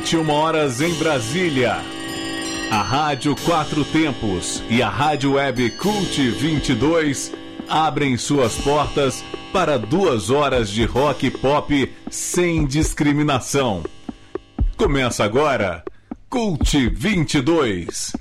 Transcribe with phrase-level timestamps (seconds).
[0.00, 1.76] 21 horas em Brasília.
[2.70, 7.30] A Rádio Quatro Tempos e a Rádio Web Cult 22
[7.68, 13.82] abrem suas portas para duas horas de rock pop sem discriminação.
[14.74, 15.84] Começa agora
[16.30, 18.12] Cult 22.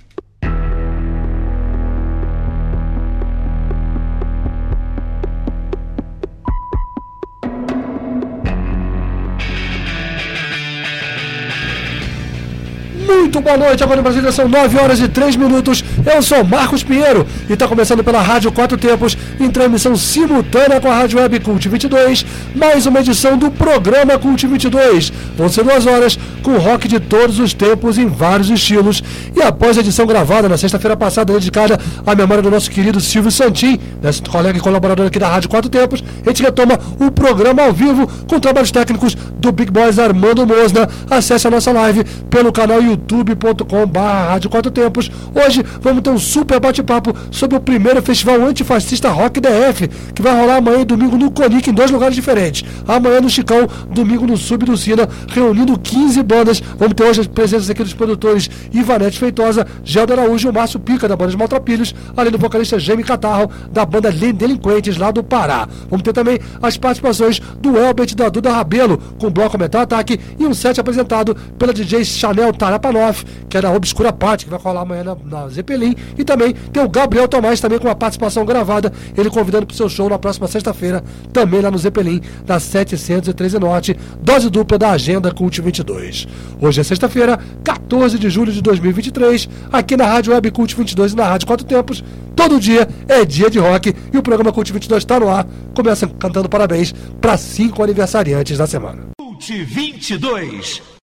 [13.09, 15.83] Muito boa noite, agora em Brasília são 9 horas e 3 minutos.
[16.05, 20.91] Eu sou Marcos Pinheiro e está começando pela Rádio Quatro Tempos, em transmissão simultânea com
[20.91, 25.11] a Rádio Web Cult 22, mais uma edição do programa Cult 22.
[25.35, 29.03] Vão ser duas horas com rock de todos os tempos em vários estilos.
[29.35, 33.31] E após a edição gravada na sexta-feira passada, dedicada à memória do nosso querido Silvio
[33.31, 37.63] Santin, nosso colega e colaborador aqui da Rádio Quatro Tempos, a gente retoma o programa
[37.63, 40.87] ao vivo com trabalhos técnicos do Big Boys Armando Mosna.
[41.09, 45.09] Acesse a nossa live pelo canal YouTube youtube.com.br Rádio Quatro Tempos.
[45.33, 50.39] Hoje vamos ter um super bate-papo sobre o primeiro festival antifascista Rock DF, que vai
[50.39, 52.63] rolar amanhã e domingo no Conic, em dois lugares diferentes.
[52.87, 56.61] Amanhã no Chicão, domingo no Sub do Sina, reunindo 15 bandas.
[56.77, 60.79] Vamos ter hoje as presenças aqui dos produtores Ivanete Feitosa, Gelda Araújo e o Márcio
[60.79, 65.67] Pica, da banda Maltrapilhos, além do vocalista Jamie Catarro, da banda Delinquentes, lá do Pará.
[65.89, 70.19] Vamos ter também as participações do Elbert da Duda Rabelo, com o bloco Metal Ataque
[70.37, 74.51] e um set apresentado pela DJ Chanel Tarapa Banoff, que era a Obscura Parte, que
[74.51, 75.95] vai rolar amanhã na, na Zeppelin.
[76.17, 79.77] E também tem o Gabriel Tomás, também com uma participação gravada, ele convidando para o
[79.77, 84.91] seu show na próxima sexta-feira, também lá no Zeppelin, das 713 Norte, dose dupla da
[84.91, 86.27] Agenda Cult 22.
[86.59, 91.15] Hoje é sexta-feira, 14 de julho de 2023, aqui na Rádio Web Cult 22 e
[91.15, 92.03] na Rádio Quatro Tempos.
[92.35, 95.45] Todo dia é dia de rock e o programa Cult 22 está no ar.
[95.75, 99.18] Começa cantando parabéns para cinco aniversariantes da semana.
[99.39, 100.98] Cult 22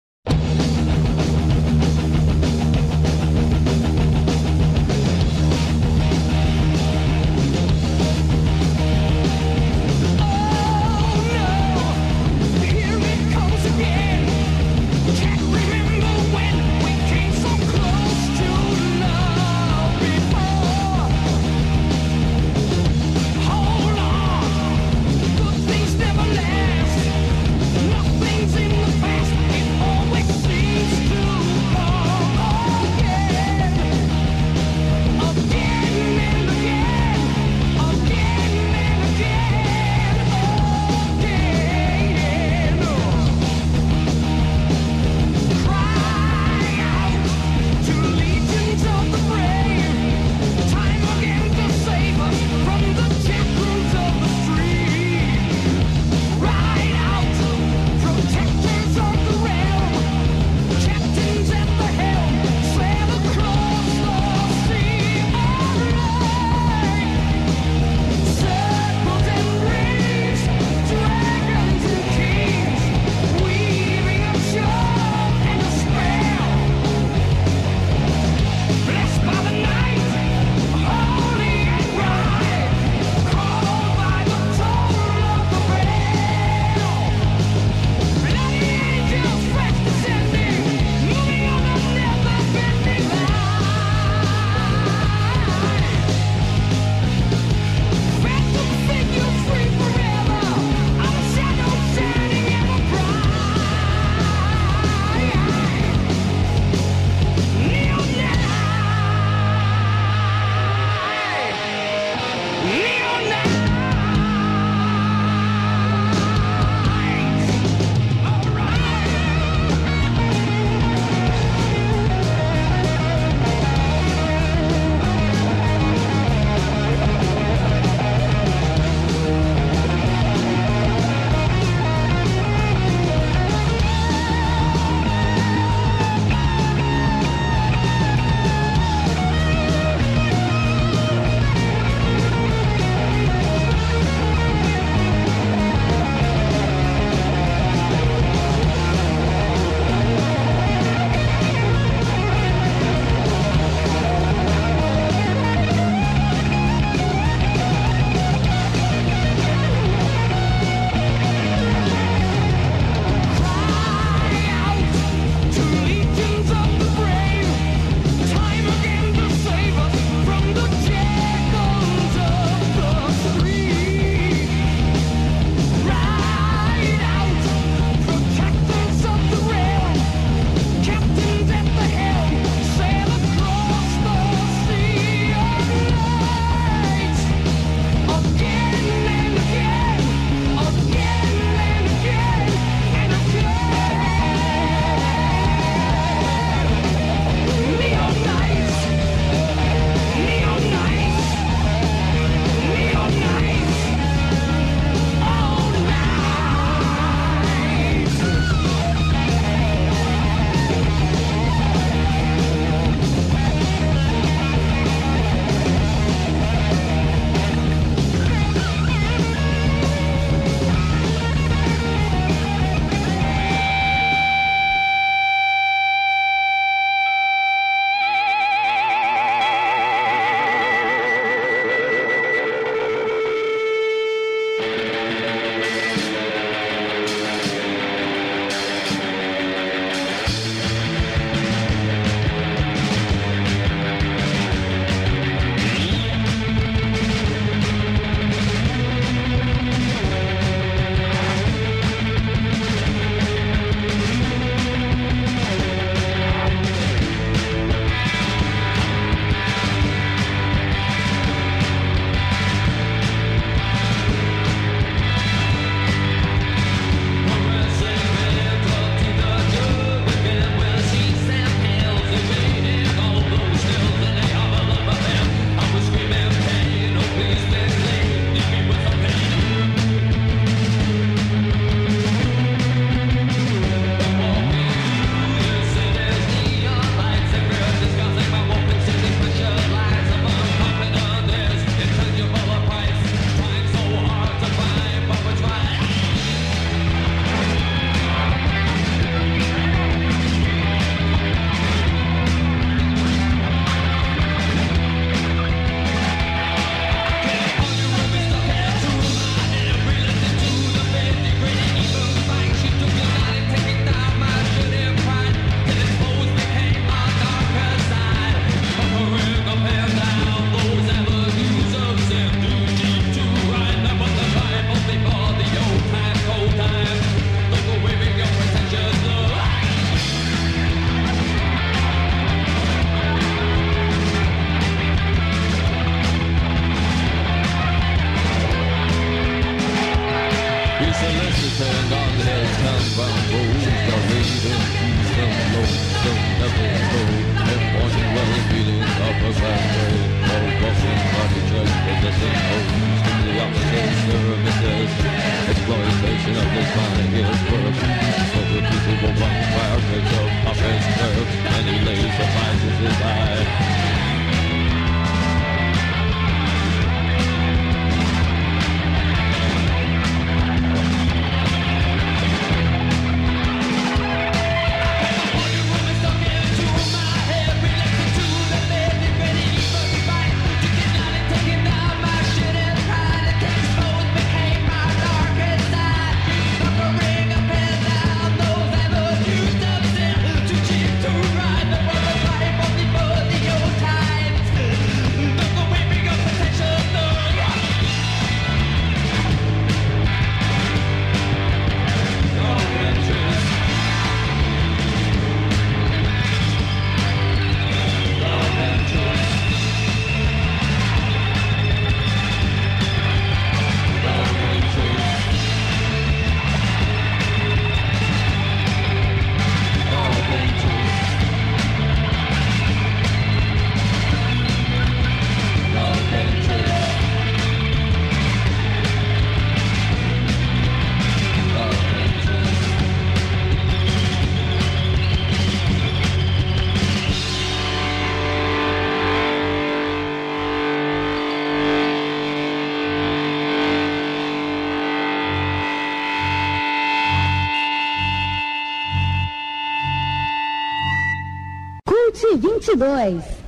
[452.76, 453.41] 22.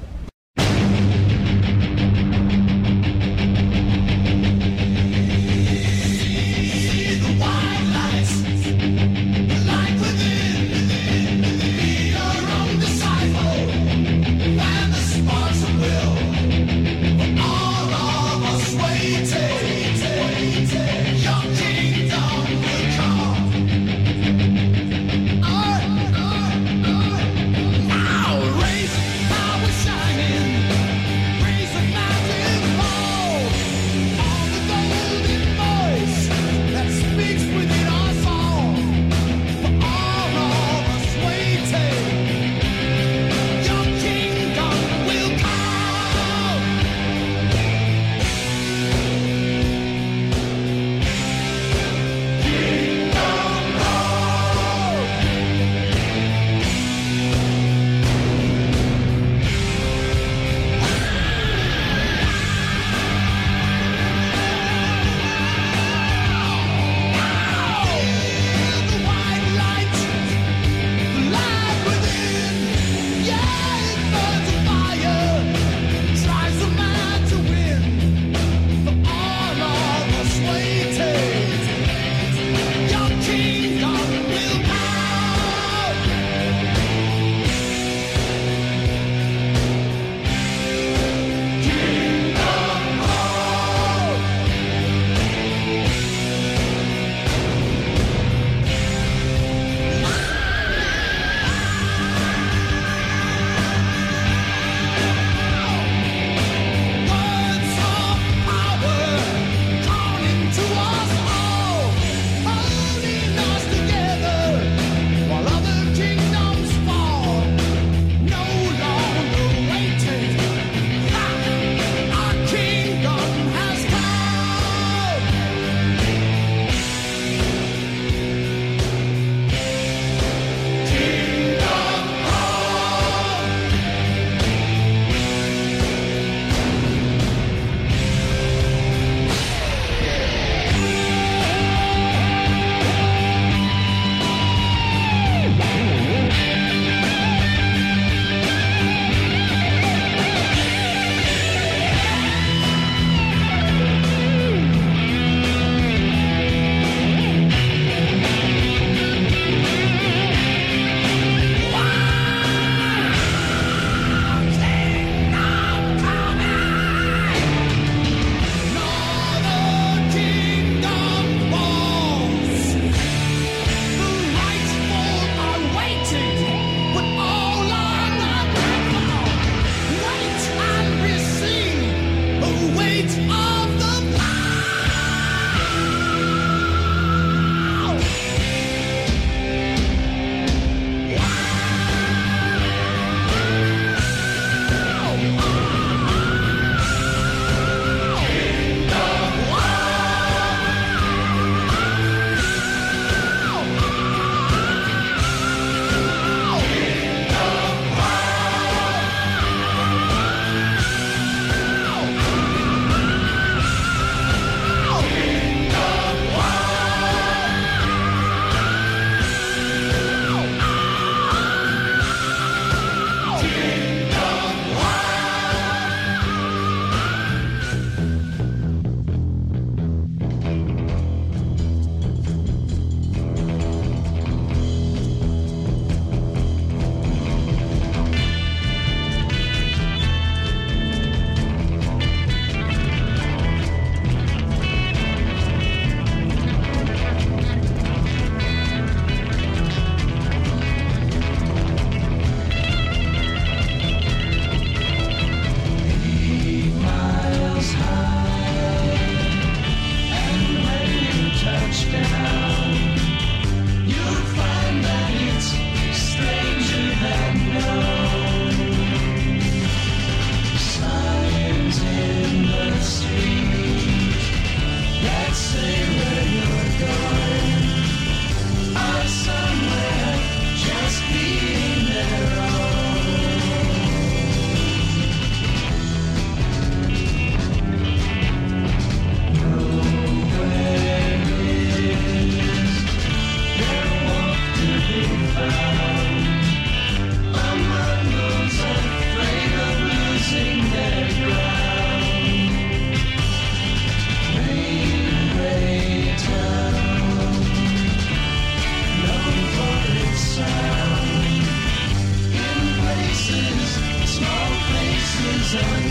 [315.54, 315.83] Jason.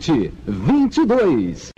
[0.00, 1.72] Cult 22.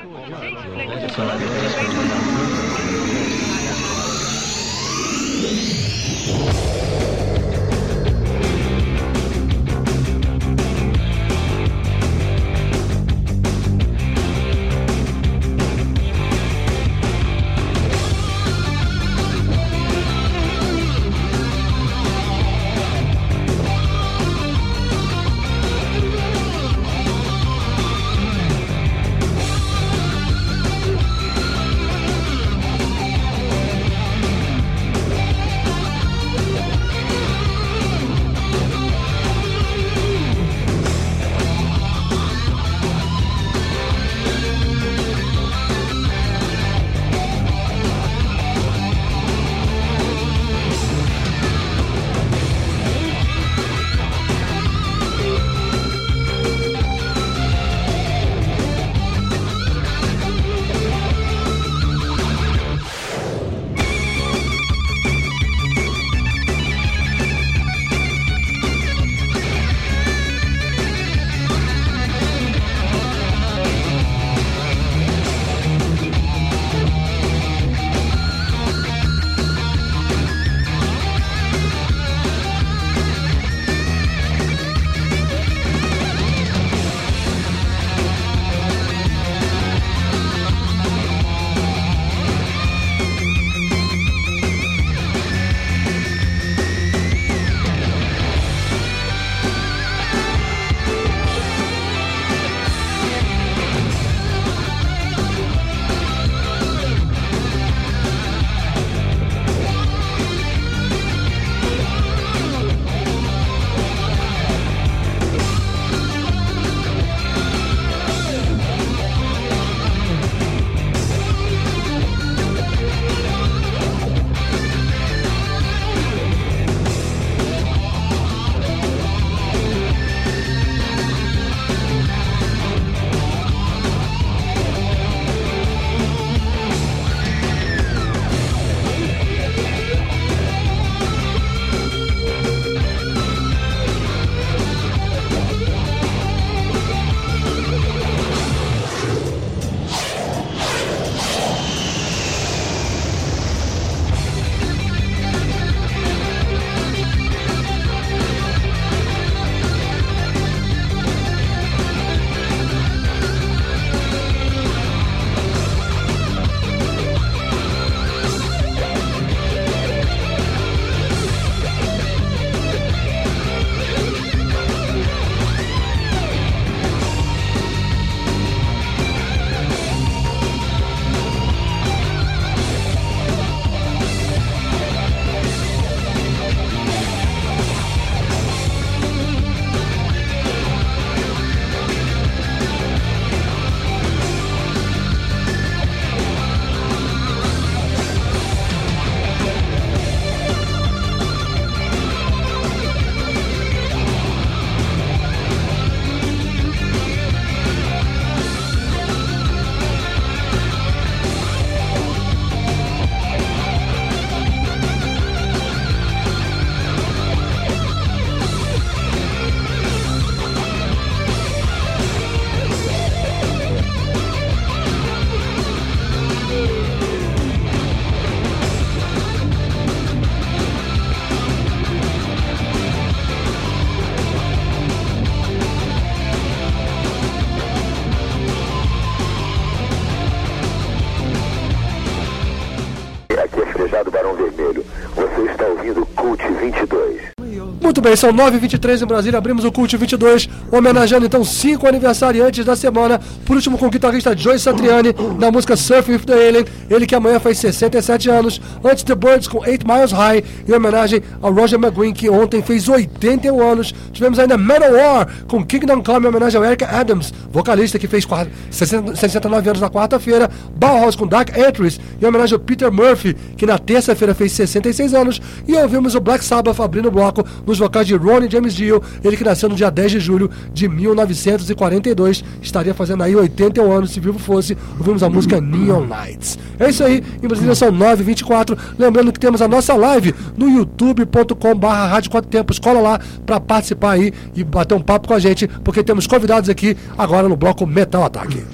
[248.00, 252.74] Muito bem, são 9h23 em Brasília, abrimos o Cult 22, homenageando então cinco aniversariantes da
[252.74, 257.04] semana, por último com o guitarrista Joey Satriani, na música Surf with the Alien, ele
[257.04, 261.52] que amanhã faz 67 anos, antes The Birds com 8 Miles High, em homenagem ao
[261.52, 266.59] Roger McGuinn, que ontem fez 81 anos, tivemos ainda Manowar com Kingdom Come, em homenagem
[266.59, 268.26] ao Eric Adams, vocalista que fez
[268.70, 273.78] 69 anos na quarta-feira, Bauhaus com Dark Entries, em homenagem ao Peter Murphy, que na
[273.78, 278.14] terça-feira fez 66 anos, e ouvimos o Black Sabbath abrindo o bloco nos vocais de
[278.14, 283.22] Ronnie James Dio, ele que nasceu no dia 10 de julho de 1942, estaria fazendo
[283.22, 284.76] aí 81 anos se vivo fosse.
[284.98, 286.59] Ouvimos a música Neon Nights.
[286.78, 288.76] É isso aí, em Brasília são 9h24.
[288.98, 292.78] Lembrando que temos a nossa live no youtube.com/barra Rádio Quatro Tempos.
[292.78, 296.68] Cola lá para participar aí e bater um papo com a gente, porque temos convidados
[296.68, 298.64] aqui agora no bloco Metal Ataque.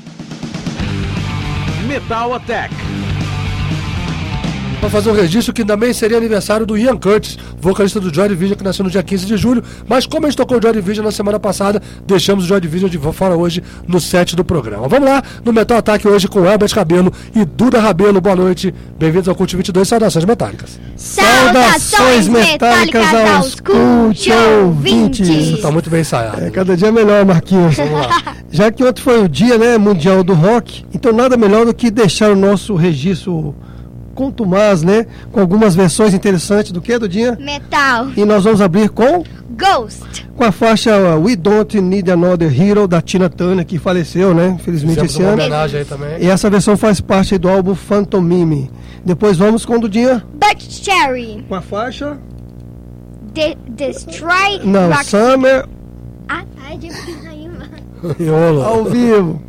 [1.87, 2.75] Metal Attack.
[4.81, 8.57] Para fazer um registro que também seria aniversário do Ian Curtis, vocalista do Joy Division,
[8.57, 9.63] que nasceu no dia 15 de julho.
[9.89, 12.91] Mas como a gente tocou o Joy Division na semana passada, deixamos o Joy Division
[12.91, 14.89] de fora hoje no set do programa.
[14.89, 18.21] Vamos lá no Metal Ataque hoje com Elbert Cabelo e Duda Rabelo.
[18.21, 18.75] Boa noite.
[18.99, 19.89] Bem-vindos ao Cult 22.
[19.89, 20.79] Saudações metálicas.
[20.97, 24.31] Saudações metálicas aos cult
[24.63, 25.61] ouvintes.
[25.61, 26.45] Tá muito bem ensaiado.
[26.45, 27.77] É, cada dia melhor, Marquinhos.
[28.51, 31.91] Já que ontem foi o dia né, mundial do rock, então nada melhor do que
[31.91, 33.55] deixar o nosso registro
[34.17, 35.07] contumaz, né?
[35.31, 37.37] Com algumas versões interessantes do que, Dudinha?
[37.41, 38.09] Metal.
[38.17, 40.27] E nós vamos abrir com, Ghost.
[40.35, 44.49] com a faixa uh, We Don't Need Another Hero, da Tina Turner, que faleceu, né?
[44.59, 45.41] Infelizmente Fizemos esse uma ano.
[45.43, 46.23] homenagem aí também.
[46.23, 48.71] E essa versão faz parte do álbum Phantom Mime.
[49.05, 51.45] Depois vamos com, Dudinha, Dutch Cherry.
[51.49, 52.17] com a faixa...
[53.33, 55.67] De Destroy Não, Rock- Summer
[56.27, 56.89] Ah, ai, de
[58.65, 59.43] ao vivo.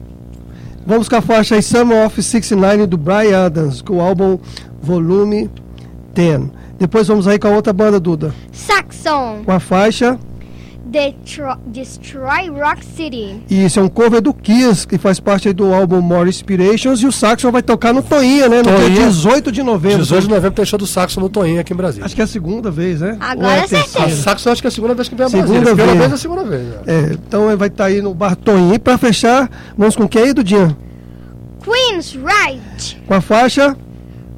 [0.87, 4.39] Vamos com a faixa aí, Summer of 69 do Brian Adams, com o álbum
[4.81, 5.49] Volume
[6.13, 6.43] 10.
[6.79, 8.33] Depois vamos aí com a outra banda, Duda.
[8.53, 9.41] Saxon.
[9.43, 10.17] Com a faixa,
[10.87, 13.43] Detro Destroy Rock City.
[13.49, 17.01] e isso é um cover do Kiss, que faz parte aí do álbum More Inspirations,
[17.01, 18.57] e o Saxon vai tocar no Toinha, né?
[18.57, 18.89] No Toinha.
[18.89, 19.99] dia 18 de novembro.
[19.99, 22.05] 18 de novembro tem show do Saxo no Toinho aqui em Brasília.
[22.05, 23.17] Acho que é a segunda vez, né?
[23.19, 23.97] Agora é a é certeza.
[23.99, 24.23] A terceira?
[24.23, 25.75] Saxo eu acho que é a segunda vez que vem a Segunda Brasília.
[25.75, 25.97] Vez.
[25.97, 26.63] vez é a segunda vez.
[26.63, 26.77] né?
[26.87, 28.75] É, então ele vai estar aí no Bar Toinha.
[28.75, 30.75] E pra fechar, vamos com quem aí, Dudinha?
[31.63, 32.97] Queen's Right.
[33.05, 33.75] Com a faixa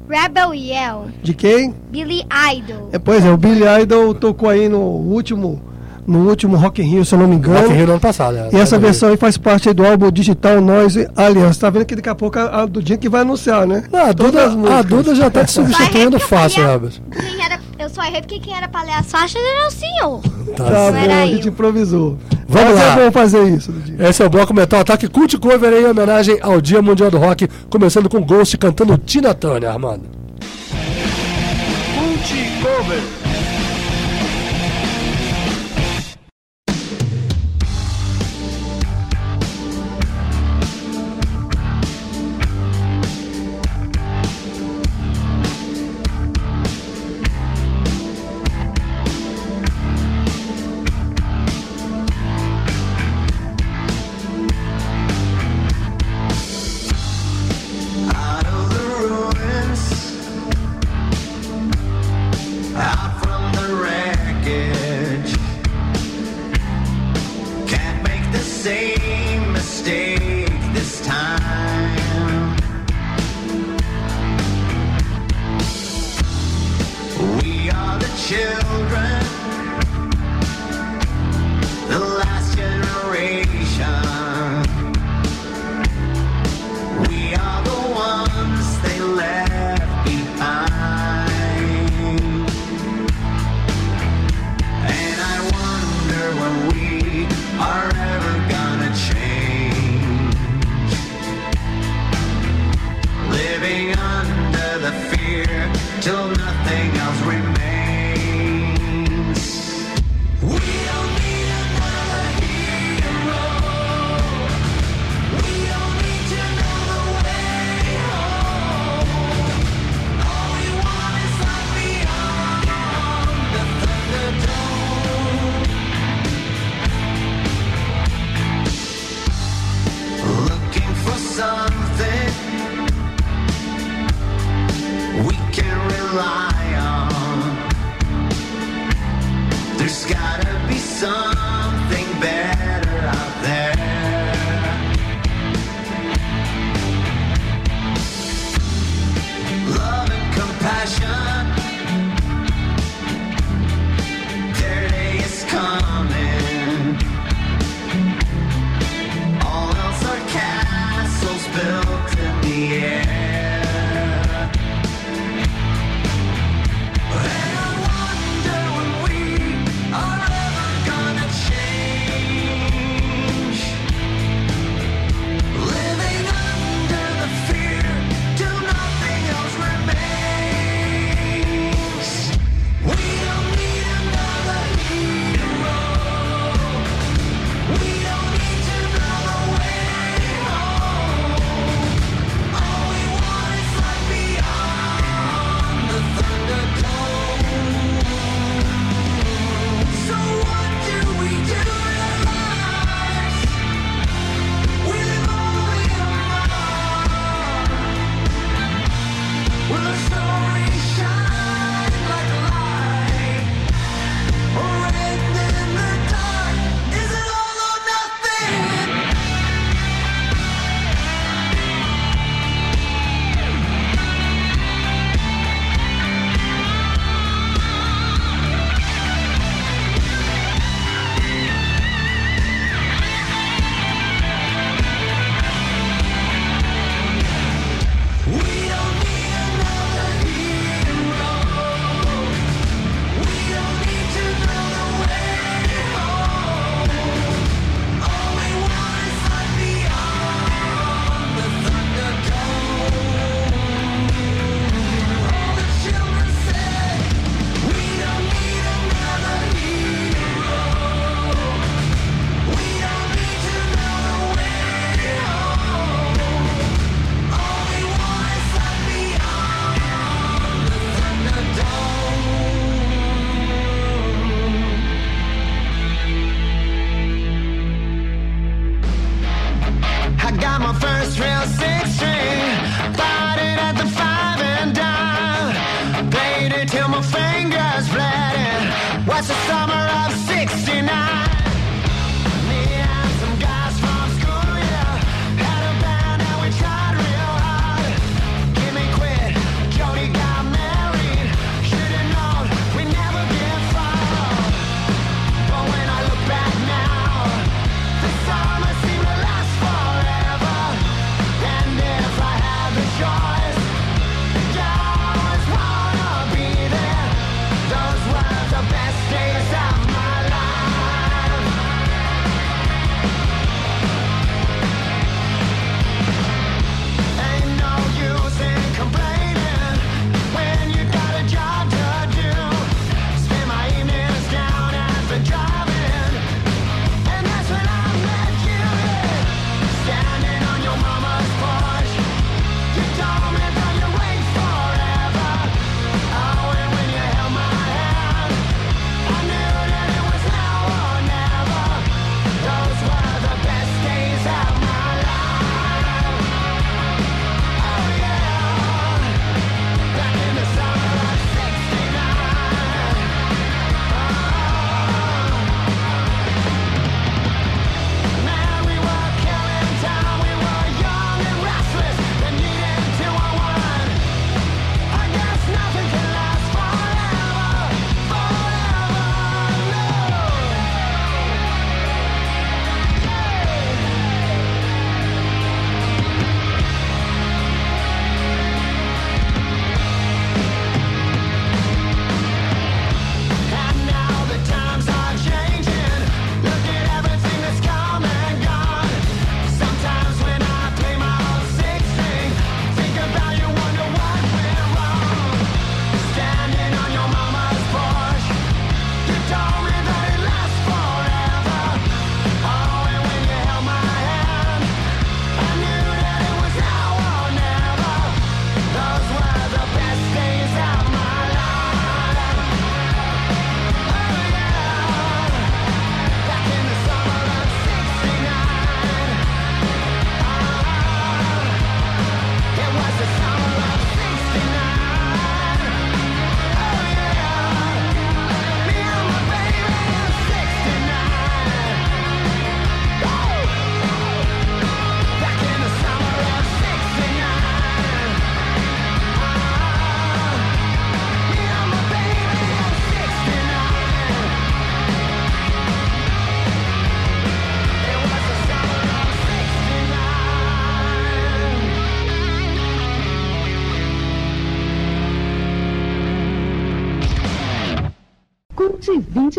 [0.08, 1.06] Rebel Yell.
[1.22, 1.72] de quem?
[1.90, 2.24] Billy
[2.56, 2.88] Idol.
[2.92, 5.60] É, pois é, o Billy Idol tocou aí no último,
[6.06, 7.58] no último Rock in Rio, se eu não me engano.
[7.60, 8.34] Rock in Rio no ano passado.
[8.34, 8.48] né?
[8.52, 11.58] E essa versão aí faz parte aí do álbum Digital Noise Alliance.
[11.60, 13.84] Tá vendo que daqui a pouco a, a Dudinha que vai anunciar, né?
[13.92, 14.82] Não, a, Todas Duda, a.
[14.82, 16.92] Duda já tá te substituindo fácil, Robert.
[17.12, 20.20] Quem era, eu só errei porque quem era pra ler as faixas era o senhor.
[20.56, 22.18] Tá Não bom, a gente improvisou.
[22.48, 22.92] Vamos Mas lá.
[23.00, 24.08] é bom fazer isso, Dudinha.
[24.08, 27.48] Esse é o Bloco Metal Ataque Cult Cover em homenagem ao Dia Mundial do Rock,
[27.70, 30.02] começando com Ghost cantando Tina Turner, Armando.
[31.94, 33.19] Cult Cover.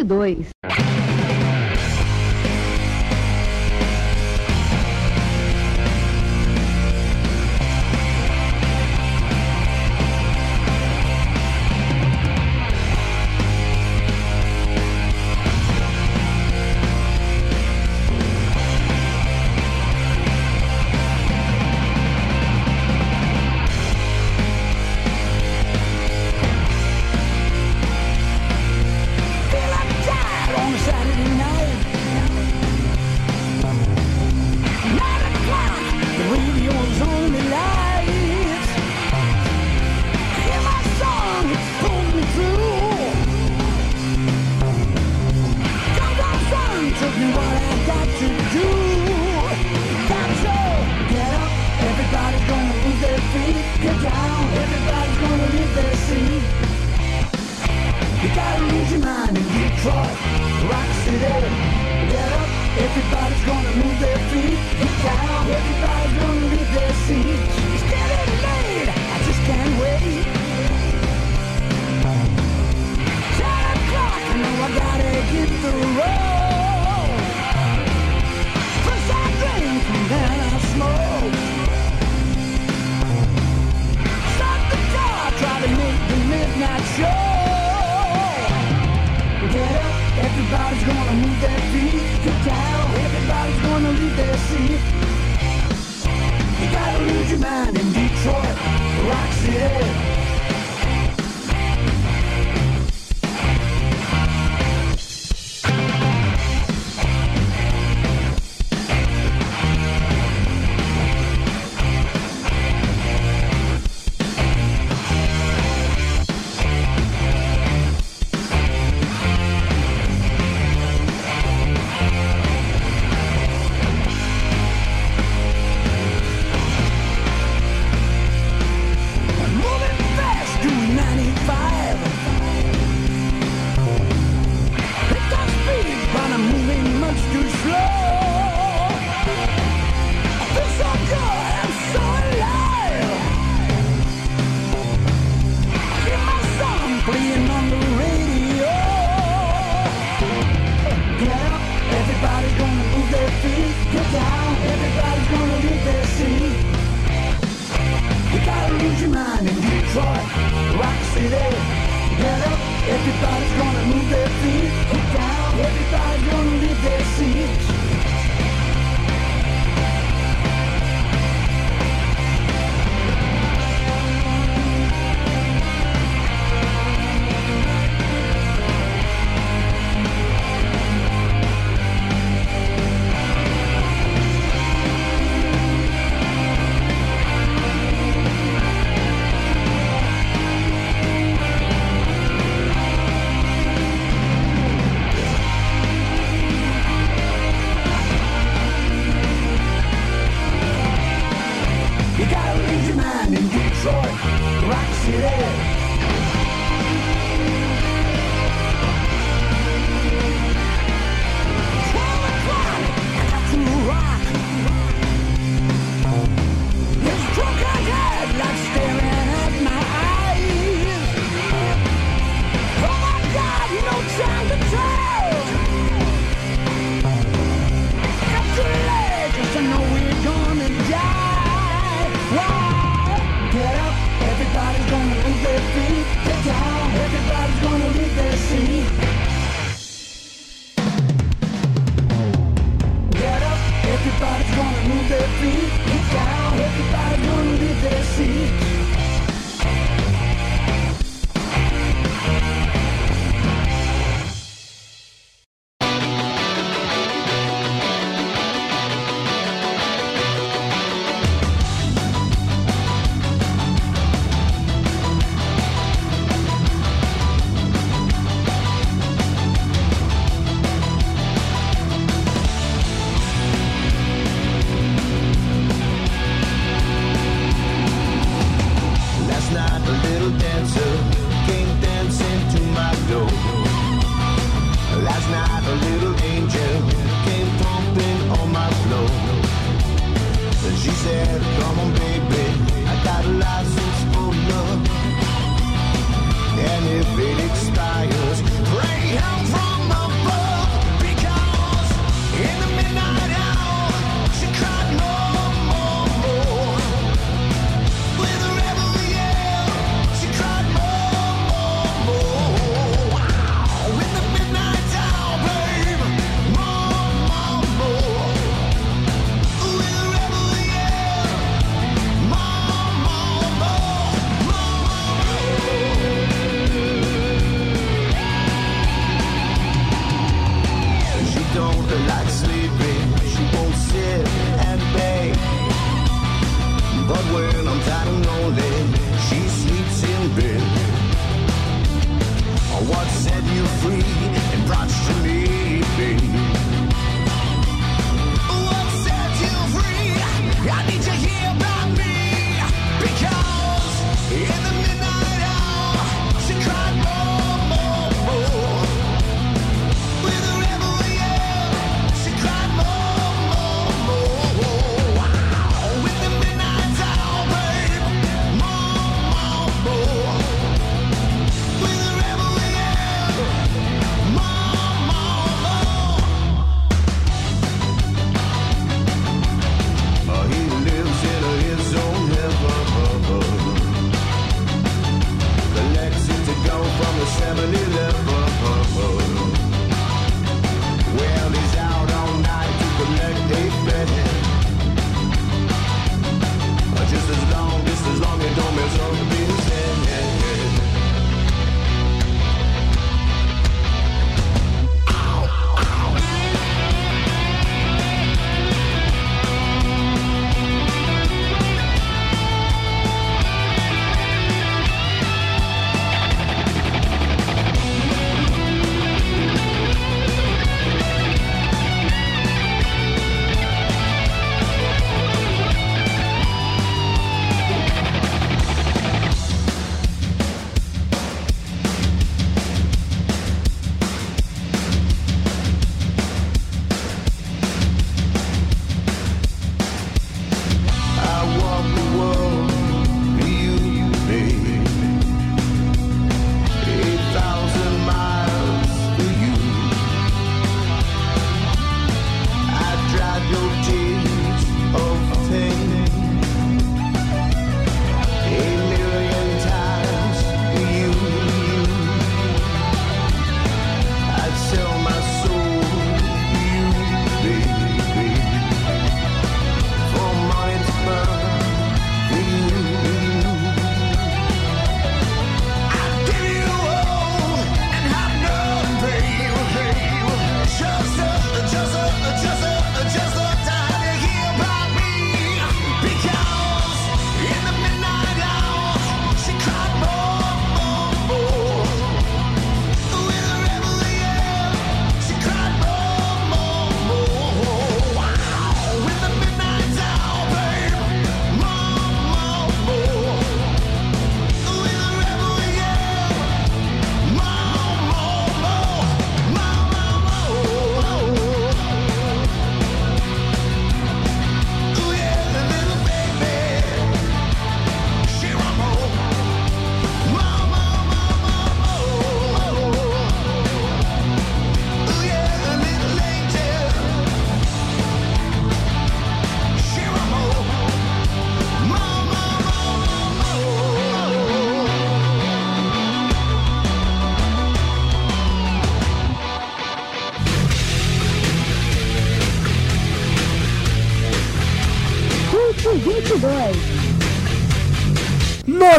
[0.03, 0.60] 22.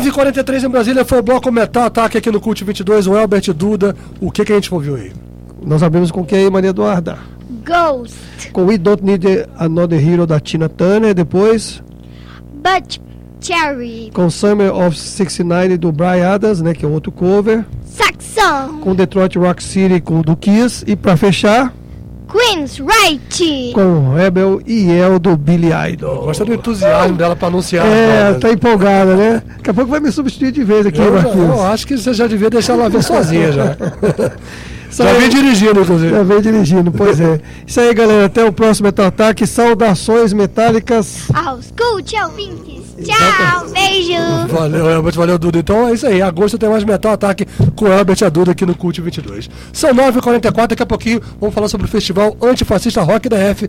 [0.02, 3.94] 9h43 em Brasília foi o bloco Metal Ataque aqui no Cult 22, o Elbert Duda.
[4.20, 5.12] O que, que a gente ouviu aí?
[5.64, 7.18] Nós abrimos com quem, Maria Eduarda?
[7.64, 8.50] Ghost.
[8.52, 11.14] Com We Don't Need Another Hero da Tina Turner.
[11.14, 11.80] Depois,
[12.52, 12.98] Butch
[13.40, 14.10] Cherry.
[14.12, 16.74] com Summer of 69 do Brian Adams, né?
[16.74, 17.64] Que é outro cover.
[17.84, 18.78] Saxon.
[18.80, 20.84] Com Detroit Rock City com o do Kiss.
[20.84, 21.72] E pra fechar,
[22.32, 23.72] Queen's Right.
[23.74, 26.24] com Rebel e El do Billy Idol.
[26.24, 27.86] Gosta do entusiasmo dela pra anunciar.
[27.86, 28.38] É, né?
[28.40, 29.42] tá empolgada, né?
[29.58, 31.48] Daqui a pouco vai me substituir de vez aqui, eu, já- Marquinhos.
[31.50, 33.76] eu acho que você já devia deixar ela ver sozinha já.
[34.90, 36.10] Isso já aí- vem dirigindo, inclusive.
[36.10, 37.40] Já vem dirigindo, pois é.
[37.66, 38.26] Isso aí, galera.
[38.26, 39.46] Até o próximo Metal Ataque.
[39.46, 41.24] Saudações metálicas.
[41.34, 42.71] Aos Cult ouvintes.
[43.02, 43.68] Tchau.
[43.70, 44.12] Beijo.
[44.48, 45.58] Valeu, Elbert, valeu, Duda.
[45.58, 46.20] Então é isso aí.
[46.20, 49.48] Agosto tem mais Metal Ataque com o Elbert e a Duda aqui no Cult 22.
[49.72, 53.68] São 9h44, daqui a pouquinho vamos falar sobre o Festival Antifascista Rock da F,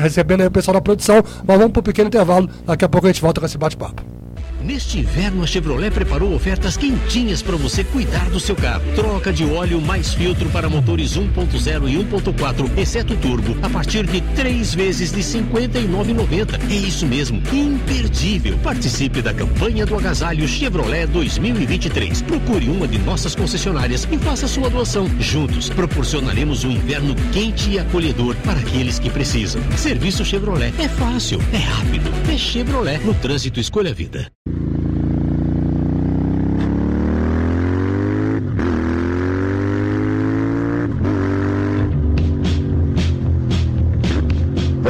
[0.00, 1.22] recebendo aí o pessoal da produção.
[1.46, 2.48] Mas vamos pro pequeno intervalo.
[2.66, 4.19] Daqui a pouco a gente volta com esse bate-papo.
[4.62, 8.82] Neste inverno, a Chevrolet preparou ofertas quentinhas para você cuidar do seu carro.
[8.94, 14.20] Troca de óleo mais filtro para motores 1.0 e 1.4, exceto turbo, a partir de
[14.34, 16.70] três vezes de R$ 59,90.
[16.70, 18.58] É isso mesmo, imperdível.
[18.58, 22.22] Participe da campanha do agasalho Chevrolet 2023.
[22.22, 25.08] Procure uma de nossas concessionárias e faça sua doação.
[25.18, 29.62] Juntos, proporcionaremos um inverno quente e acolhedor para aqueles que precisam.
[29.76, 32.98] Serviço Chevrolet é fácil, é rápido, é Chevrolet.
[33.04, 34.30] No trânsito, escolha a vida.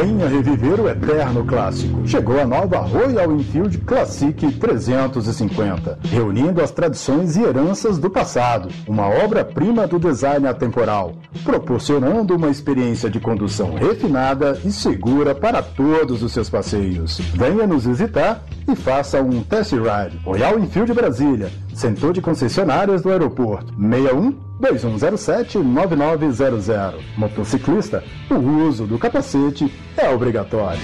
[0.01, 2.07] way Venha reviver o eterno clássico.
[2.07, 9.09] Chegou a nova Royal Enfield Classic 350, reunindo as tradições e heranças do passado, uma
[9.09, 16.33] obra-prima do design atemporal, proporcionando uma experiência de condução refinada e segura para todos os
[16.33, 17.19] seus passeios.
[17.33, 20.19] Venha nos visitar e faça um test ride.
[20.23, 21.51] Royal Enfield Brasília,
[21.81, 23.73] Centro de concessionárias do aeroporto.
[23.75, 27.03] 61 2107 9900.
[27.17, 28.35] Motociclista, o
[28.69, 30.81] uso do capacete é obrigatório.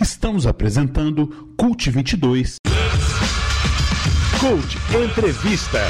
[0.00, 2.56] Estamos apresentando Cult 22.
[4.40, 5.80] Cult Entrevista.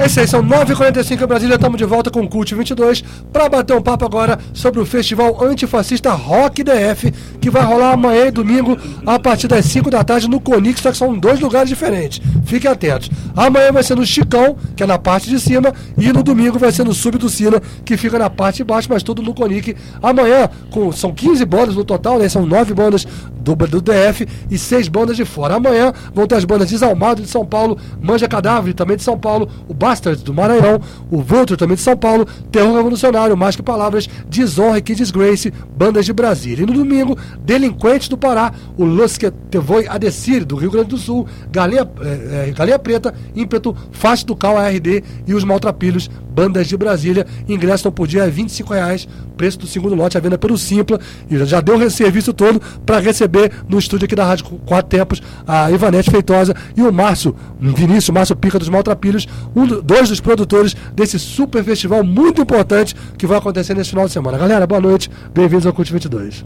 [0.00, 3.76] Esse aí são 9h45 em Brasília, estamos de volta com o Cult 22 para bater
[3.76, 8.76] um papo agora sobre o festival antifascista Rock DF, que vai rolar amanhã e domingo
[9.06, 12.20] a partir das 5 da tarde no Conix, só que são dois lugares diferentes.
[12.44, 13.08] Fiquem atentos.
[13.36, 16.72] Amanhã vai ser no Chicão, que é na parte de cima, e no domingo vai
[16.72, 19.76] ser no Sub do Sina, que fica na parte de baixo, mas tudo no Conic.
[20.02, 22.28] Amanhã, com, são 15 bandas no total, né?
[22.28, 23.06] São 9 bandas
[23.44, 25.54] do, do DF e 6 bandas de fora.
[25.54, 29.48] Amanhã vão ter as bandas Desalmado de São Paulo, Manja Cadáver também de São Paulo,
[29.68, 30.80] o Bastards do Maranhão,
[31.10, 35.52] o Vulture também de São Paulo, Terror Revolucionário, Mais Que Palavras, Desonra e Que Disgrace,
[35.76, 36.62] bandas de Brasília.
[36.62, 40.88] E no domingo, Delinquentes do Pará, o Los Que Te Voi Adecir do Rio Grande
[40.88, 46.08] do Sul, Galinha, eh, eh, Galinha Preta, Ímpeto, Face do Cal ARD e os Maltrapilhos,
[46.34, 47.26] bandas de Brasília.
[47.48, 49.06] Ingresso não por dia é 25 reais,
[49.36, 50.98] preço do segundo lote, a venda pelo Simpla.
[51.30, 55.22] E já deu o serviço todo para receber no estúdio aqui da Rádio Quatro Tempos
[55.46, 60.20] a Ivanete Feitosa e o Márcio Vinícius, Márcio Pica dos Maltrapilhos, um, do- dois dos
[60.20, 64.36] produtores desse super festival muito importante que vai acontecer nesse final de semana.
[64.38, 66.44] Galera, boa noite, bem-vindos ao Cult 22.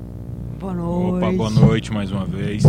[0.61, 2.65] Boa Opa, boa noite mais uma vez.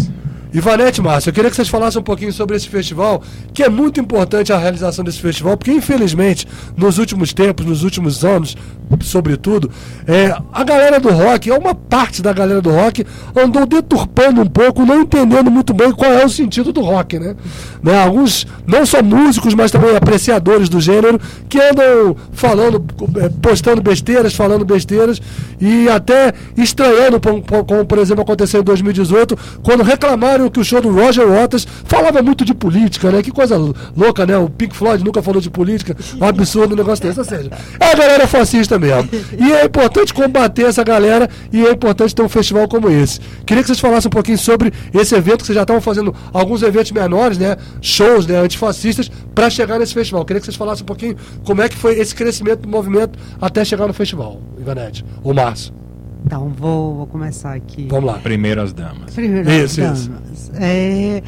[0.52, 3.22] Ivanete, Márcio, eu queria que vocês falassem um pouquinho sobre esse festival,
[3.54, 8.26] que é muito importante a realização desse festival, porque infelizmente, nos últimos tempos, nos últimos
[8.26, 8.58] anos,
[9.02, 9.70] sobretudo,
[10.08, 14.48] é, a galera do rock, é uma parte da galera do rock, andou deturpando um
[14.48, 17.36] pouco, não entendendo muito bem qual é o sentido do rock, né?
[17.84, 18.02] né?
[18.02, 22.84] Alguns, não só músicos, mas também apreciadores do gênero, que andam falando,
[23.18, 25.22] é, postando besteiras, falando besteiras,
[25.62, 30.80] e até estranhando, como, como, por exemplo aconteceu em 2018, quando reclamaram que o show
[30.80, 33.24] do Roger Waters falava muito de política, né?
[33.24, 33.58] Que coisa
[33.98, 34.38] louca, né?
[34.38, 37.18] O Pink Floyd nunca falou de política, um absurdo um negócio desse.
[37.18, 39.10] Ou seja, é a galera fascista mesmo.
[39.40, 43.20] E é importante combater essa galera e é importante ter um festival como esse.
[43.46, 46.62] Queria que vocês falassem um pouquinho sobre esse evento, que vocês já estavam fazendo alguns
[46.62, 47.58] eventos menores, né?
[47.82, 48.38] Shows, né?
[48.38, 50.24] Antifascistas, para chegar nesse festival.
[50.26, 53.66] Queria que vocês falassem um pouquinho como é que foi esse crescimento do movimento até
[53.66, 55.04] chegar no festival, Ivanete.
[55.24, 55.79] O Márcio.
[56.26, 57.88] Então, vou, vou começar aqui.
[57.90, 58.20] Vamos lá.
[58.20, 59.14] Primeiras damas.
[59.14, 60.10] Primeiras Isso, isso.
[60.10, 60.52] damas.
[60.56, 61.24] É,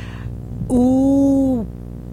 [0.70, 1.66] o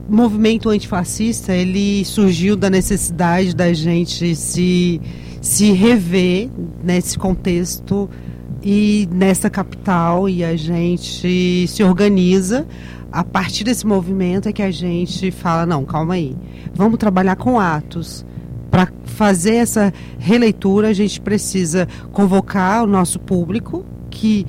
[0.08, 5.00] movimento antifascista, ele surgiu da necessidade da gente se,
[5.40, 6.48] se rever
[6.82, 8.08] nesse contexto
[8.62, 12.66] e nessa capital e a gente se organiza
[13.12, 16.36] a partir desse movimento é que a gente fala não calma aí
[16.74, 18.26] vamos trabalhar com atos
[18.70, 24.46] para fazer essa releitura a gente precisa convocar o nosso público que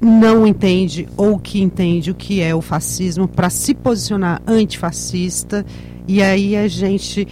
[0.00, 5.64] não entende ou que entende o que é o fascismo para se posicionar antifascista
[6.06, 7.26] e aí a gente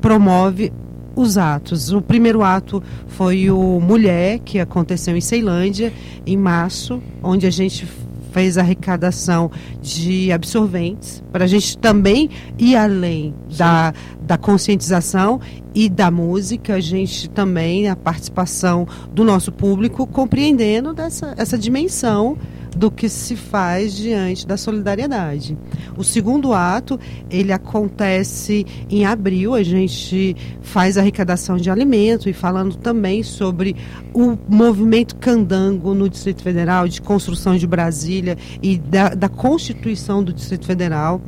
[0.00, 0.72] promove
[1.16, 1.92] os atos.
[1.92, 5.92] O primeiro ato foi o Mulher, que aconteceu em Ceilândia,
[6.26, 7.86] em março, onde a gente
[8.30, 9.50] fez a arrecadação
[9.82, 15.40] de absorventes, para a gente também ir além da, da conscientização
[15.74, 22.36] e da música, a gente também, a participação do nosso público, compreendendo dessa, essa dimensão
[22.76, 25.56] do que se faz diante da solidariedade.
[25.96, 26.98] O segundo ato,
[27.28, 33.76] ele acontece em abril, a gente faz arrecadação de alimento e falando também sobre
[34.14, 40.32] o movimento candango no Distrito Federal, de construção de Brasília e da, da constituição do
[40.32, 41.20] Distrito Federal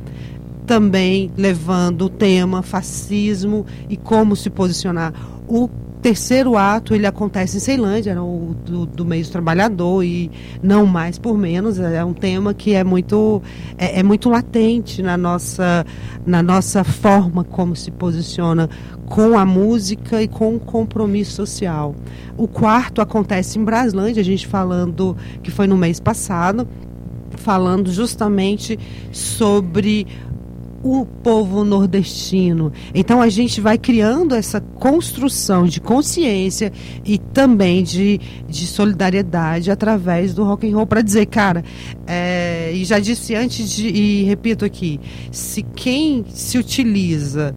[0.65, 5.13] também levando o tema fascismo e como se posicionar.
[5.47, 5.69] O
[6.03, 10.29] terceiro ato ele acontece em Ceilândia, era o do, do meio do trabalhador e
[10.61, 13.41] não mais por menos é um tema que é muito
[13.77, 15.85] é, é muito latente na nossa
[16.25, 18.69] na nossa forma como se posiciona
[19.05, 21.95] com a música e com o compromisso social.
[22.35, 26.67] O quarto acontece em Braslândia, a gente falando que foi no mês passado,
[27.37, 28.77] falando justamente
[29.11, 30.07] sobre
[30.83, 32.71] o povo nordestino.
[32.93, 36.71] Então a gente vai criando essa construção de consciência
[37.05, 41.63] e também de, de solidariedade através do rock and roll para dizer, cara,
[42.05, 44.99] é, e já disse antes de, e repito aqui,
[45.31, 47.55] se quem se utiliza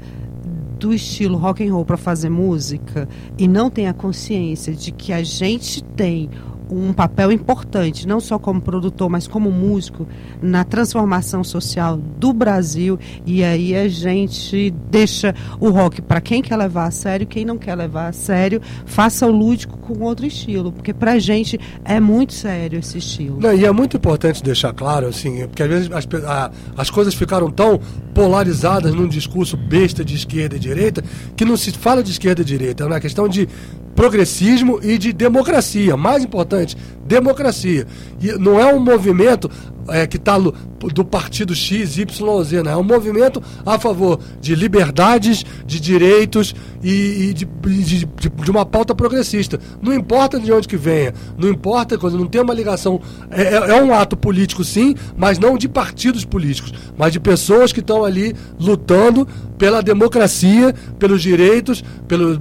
[0.78, 5.12] do estilo rock and roll para fazer música e não tem a consciência de que
[5.12, 6.30] a gente tem
[6.70, 10.06] um papel importante, não só como produtor, mas como músico,
[10.42, 12.98] na transformação social do Brasil.
[13.24, 17.56] E aí a gente deixa o rock para quem quer levar a sério, quem não
[17.56, 22.32] quer levar a sério, faça o lúdico com outro estilo, porque pra gente é muito
[22.34, 23.38] sério esse estilo.
[23.40, 27.14] Não, e é muito importante deixar claro, assim, porque às vezes as, a- as coisas
[27.14, 27.80] ficaram tão
[28.12, 31.02] polarizadas num discurso besta de esquerda e direita
[31.36, 33.48] que não se fala de esquerda e direita, é uma questão de
[33.96, 35.96] progressismo e de democracia.
[35.96, 36.76] Mais importante,
[37.06, 37.86] democracia.
[38.20, 39.50] E não é um movimento
[39.88, 45.44] é, que está do partido X, Y, Z, é um movimento a favor de liberdades,
[45.64, 49.58] de direitos e, e de, de, de- uma pauta progressista.
[49.80, 53.00] Não importa de onde que venha, não importa coisa, não tem uma ligação.
[53.30, 57.72] É, é- é um ato político, sim, mas não de partidos políticos, mas de pessoas
[57.72, 59.26] que estão ali lutando
[59.56, 62.38] pela democracia, pelos direitos, pelos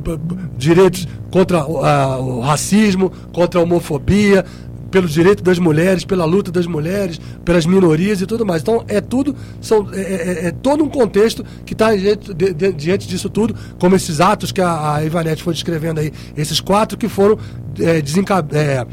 [0.57, 4.45] direitos contra ah, o racismo, contra a homofobia,
[4.89, 8.61] pelos direitos das mulheres, pela luta das mulheres, pelas minorias e tudo mais.
[8.61, 12.33] Então é tudo, são, é, é- é todo um contexto que está diante,
[12.77, 16.97] diante disso tudo, como esses atos que a, a Ivanete foi descrevendo aí, esses quatro
[16.97, 17.37] que foram
[17.81, 18.85] é, desenca- é,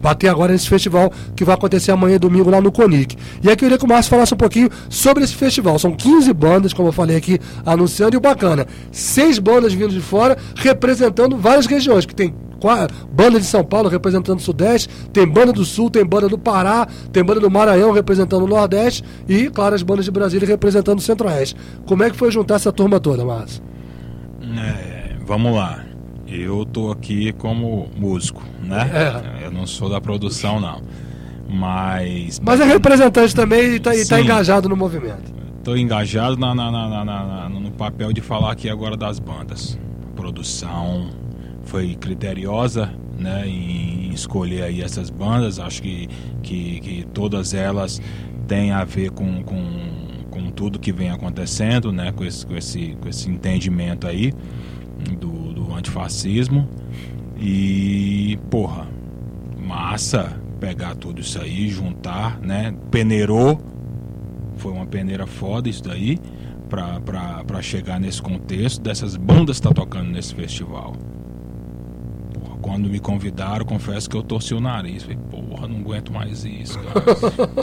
[0.00, 3.16] bater agora nesse festival que vai acontecer amanhã domingo lá no Conic.
[3.42, 5.78] E aí eu queria que o Márcio falasse um pouquinho sobre esse festival.
[5.78, 10.00] São 15 bandas, como eu falei aqui, anunciando, e o bacana, seis bandas vindo de
[10.00, 12.34] fora, representando várias regiões, que tem
[13.12, 16.88] banda de São Paulo representando o Sudeste, tem banda do Sul, tem banda do Pará,
[17.12, 21.02] tem banda do Maranhão representando o Nordeste e, claro, as bandas de Brasília representando o
[21.02, 21.56] Centro-Oeste.
[21.84, 23.62] Como é que foi juntar essa turma toda, Márcio?
[24.40, 25.93] É, vamos lá.
[26.36, 28.90] Eu tô aqui como músico, né?
[29.40, 29.46] É.
[29.46, 30.82] Eu não sou da produção, não.
[31.48, 32.40] Mas.
[32.40, 34.22] Mas é representante também e está Sim.
[34.22, 35.32] engajado no movimento.
[35.62, 39.78] Tô engajado na- na- na- na- no papel de falar aqui agora das bandas.
[40.12, 41.08] A produção
[41.64, 45.58] foi criteriosa né, em escolher aí essas bandas.
[45.60, 46.08] Acho que,
[46.42, 48.00] que, que todas elas
[48.48, 49.64] têm a ver com, com,
[50.30, 54.32] com tudo que vem acontecendo, né, com, esse, com, esse, com esse entendimento aí
[55.18, 55.28] do,
[55.64, 56.68] do antifascismo.
[57.36, 58.86] E, porra,
[59.58, 62.74] massa pegar tudo isso aí, juntar, né?
[62.90, 63.60] Peneirou
[64.56, 66.18] foi uma peneira foda isso daí
[66.68, 70.94] pra, pra, pra chegar nesse contexto dessas bandas que tá tocando nesse festival.
[72.32, 75.02] Porra, quando me convidaram, confesso que eu torci o nariz.
[75.02, 77.04] Falei, porra, não aguento mais isso, cara.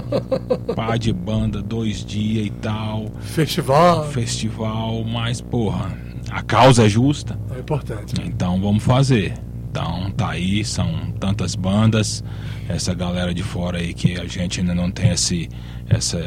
[0.76, 3.08] Pá de banda, dois dias e tal.
[3.22, 4.06] Festival.
[4.10, 5.98] Festival, mas, porra,
[6.32, 7.38] a causa é justa.
[7.56, 8.14] É importante.
[8.26, 9.34] Então vamos fazer.
[9.70, 12.24] Então tá aí, são tantas bandas,
[12.68, 15.48] essa galera de fora aí que a gente ainda não tem esse,
[15.90, 16.18] essa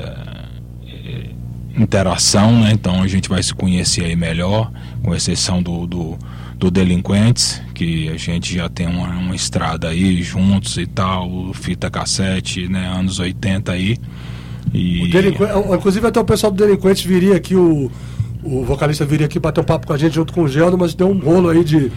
[0.87, 1.31] eh,
[1.77, 2.71] interação, né?
[2.73, 6.19] Então a gente vai se conhecer aí melhor, com exceção do, do,
[6.57, 11.91] do Delinquentes, que a gente já tem uma, uma estrada aí juntos e tal, fita
[11.91, 12.87] cassete, né?
[12.89, 13.99] Anos 80 aí.
[14.73, 15.09] E...
[15.11, 15.45] Delinqu-
[15.75, 17.91] Inclusive até o pessoal do Delinquentes viria aqui, o,
[18.45, 20.95] o vocalista viria aqui bater um papo com a gente junto com o Geldo, mas
[20.95, 21.91] deu um rolo aí de.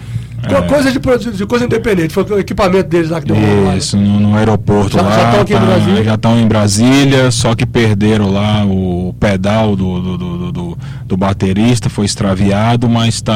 [0.43, 0.61] É.
[0.61, 0.99] Coisa de,
[1.37, 3.75] de coisa independente, foi o equipamento deles lá que deu um lá.
[3.75, 5.11] Isso, no, no aeroporto Já- lá.
[5.15, 6.03] já estão aqui em tá- Brasília?
[6.03, 10.77] já estão em Brasília, só que perderam lá o pedal do, do, do, do-
[11.07, 13.35] do- baterista, foi extraviado, mas estão,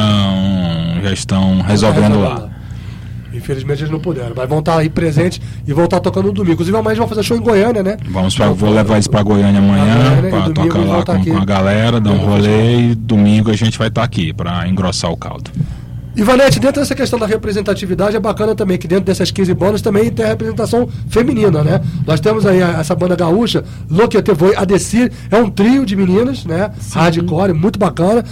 [1.02, 2.48] já estão resolvendo lá.
[3.42, 6.52] Infelizmente eles não puderam, mas vão estar aí presentes e vão estar tocando no domingo.
[6.54, 7.96] Inclusive amanhã eles vão fazer show em Goiânia, né?
[8.10, 11.36] Vamos pra, vou levar eles pra Goiânia amanhã, pra domingo tocar lá tá com, com
[11.38, 15.16] a galera, dar um rolê e domingo a gente vai estar aqui pra engrossar o
[15.16, 15.50] caldo.
[16.14, 19.80] E Valete, dentro dessa questão da representatividade, é bacana também que dentro dessas 15 bandas
[19.80, 21.80] também tem a representação feminina, né?
[22.06, 25.96] Nós temos aí a- essa banda gaúcha, Loki Voi, a Desir, é um trio de
[25.96, 26.70] meninas, né?
[26.92, 28.22] Hardcore, muito bacana.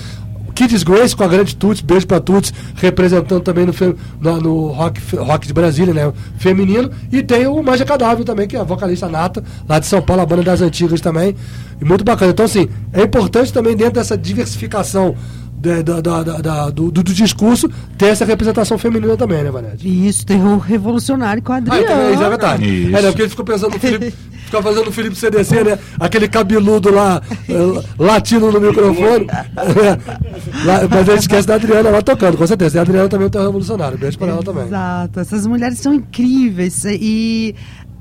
[0.69, 3.73] Kids Grace com a grande Tuts, beijo pra Tuts, representando também no,
[4.21, 6.13] na- no rock, rock de Brasília, né?
[6.39, 6.91] Feminino.
[7.11, 10.23] E tem o Manja Cadáver também, que é a vocalista nata, lá de São Paulo,
[10.23, 11.35] a banda das antigas também.
[11.81, 12.33] E muito bacana.
[12.33, 15.15] Então, assim, é importante também dentro dessa diversificação
[15.57, 19.77] da- da- da- do, do- do discurso ter essa representação feminina também, né, Vanessa?
[19.83, 21.83] E isso tem o revolucionário com a Ah, Adriana.
[21.85, 22.65] então, isso é verdade.
[22.89, 22.97] Isso.
[22.97, 24.15] É, né, porque ele ficou pensando no Felipe,
[24.51, 25.79] fica fazendo o Felipe CDC, né?
[25.99, 29.27] Aquele cabeludo lá, eh, latindo no microfone.
[30.91, 32.77] Mas ele esquece da Adriana lá tocando, com certeza.
[32.77, 33.97] E a Adriana também é um revolucionário.
[33.97, 34.65] Beijo pra ela também.
[34.65, 37.55] Exato, essas mulheres são incríveis e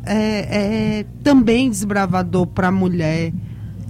[0.05, 3.31] é, é também desbravador para a mulher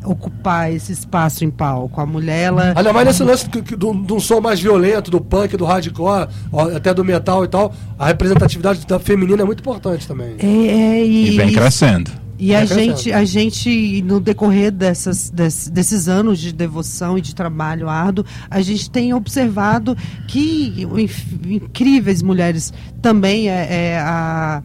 [0.04, 2.00] ocupar esse espaço em palco.
[2.00, 2.74] A mulher, ela.
[2.76, 6.70] Ainda mais nesse lance que- de um som mais violento, do punk, do hardcore, ó,
[6.76, 10.36] até do metal e tal, a representatividade da feminina é muito importante também.
[10.40, 12.12] É, é, E vem crescendo.
[12.42, 17.22] E a Vai gente, a gente, no decorrer dessas, des- desses anos de devoção e
[17.22, 19.94] de trabalho árduo, a gente tem observado
[20.26, 22.72] que inf- incríveis mulheres
[23.02, 24.64] também é, é a.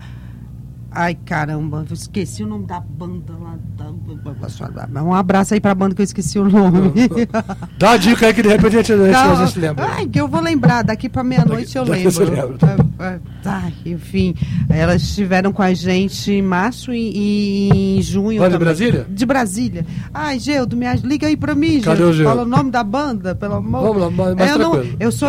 [0.97, 3.57] Ai, caramba, eu esqueci o nome da banda lá.
[3.77, 6.93] da- Um abraço aí pra banda que eu esqueci o nome.
[7.79, 9.87] Dá a dica aí que de repente a gente, Não, a gente lembra.
[9.87, 12.59] Ai, que eu vou lembrar, daqui pra meia-noite eu daqui lembro.
[12.59, 12.77] lembra.
[13.01, 14.35] É, é, Ai, enfim,
[14.69, 18.41] elas estiveram com a gente em março e, e em junho.
[18.41, 18.57] Lá de.
[18.59, 19.07] Brasília?
[19.09, 19.87] De Brasília.
[20.13, 22.25] Ai, Geudo, me liga aí pra mim, Cadê Geudo.
[22.25, 23.83] Fala o nome da banda, pelo amor.
[23.83, 25.29] Vamos lá, mais- mais eu não, eu sou,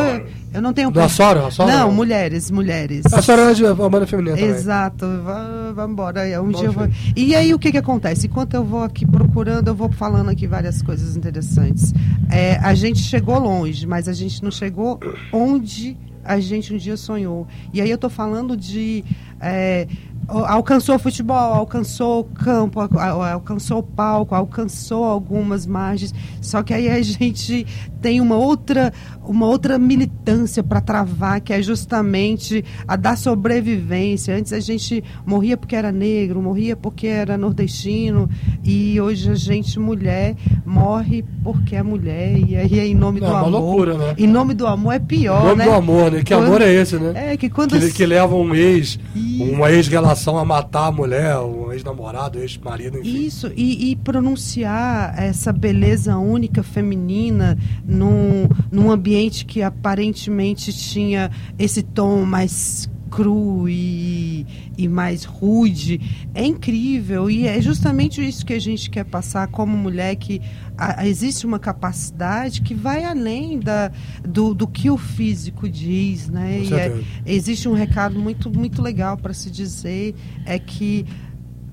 [0.55, 0.89] eu não tenho.
[0.91, 1.47] Da Sora?
[1.47, 3.05] A Sora Não, mulheres, mulheres.
[3.13, 4.49] A senhora é de Amanda Feminina também.
[4.51, 6.21] Exato, Va- vamos embora.
[6.21, 6.87] aí, Um dia vou...
[7.15, 8.27] E aí o que que acontece?
[8.27, 11.93] Enquanto eu vou aqui procurando, eu vou falando aqui várias coisas interessantes.
[12.31, 14.99] É, a gente chegou longe, mas a gente não chegou
[15.31, 17.47] onde a gente um dia sonhou.
[17.71, 19.03] E aí eu tô falando de
[19.39, 19.87] é,
[20.27, 26.13] alcançou o futebol, alcançou o campo, a- a- alcançou o palco, alcançou algumas margens.
[26.41, 27.67] Só que aí a gente
[28.05, 28.93] tem uma outra,
[29.27, 34.35] uma outra militância para travar, que é justamente a da sobrevivência.
[34.37, 38.29] Antes a gente morria porque era negro, morria porque era nordestino,
[38.63, 42.37] e hoje a gente, mulher, morre porque é mulher.
[42.47, 43.59] E aí é em nome Não, do é uma amor.
[43.59, 44.13] loucura, né?
[44.19, 45.65] Em nome do amor é pior, O nome né?
[45.65, 46.21] do amor, né?
[46.23, 47.31] Que Quando- amor é esse, né?
[47.33, 48.99] É, que quando Que, que leva um ex,
[49.39, 53.25] uma ex-relação a matar a mulher, um ex-namorado, ex-marido, enfim.
[53.25, 57.57] Isso, e, e pronunciar essa beleza única feminina
[57.95, 64.45] num, num ambiente que aparentemente tinha esse tom mais cru e,
[64.77, 66.01] e mais rude.
[66.33, 67.29] É incrível.
[67.31, 70.41] E é justamente isso que a gente quer passar como mulher que
[70.77, 73.89] a- existe uma capacidade que vai além da,
[74.27, 76.57] do, do que o físico diz né?
[76.73, 80.13] É, existe um recado muito muito legal para se dizer
[80.45, 81.05] é que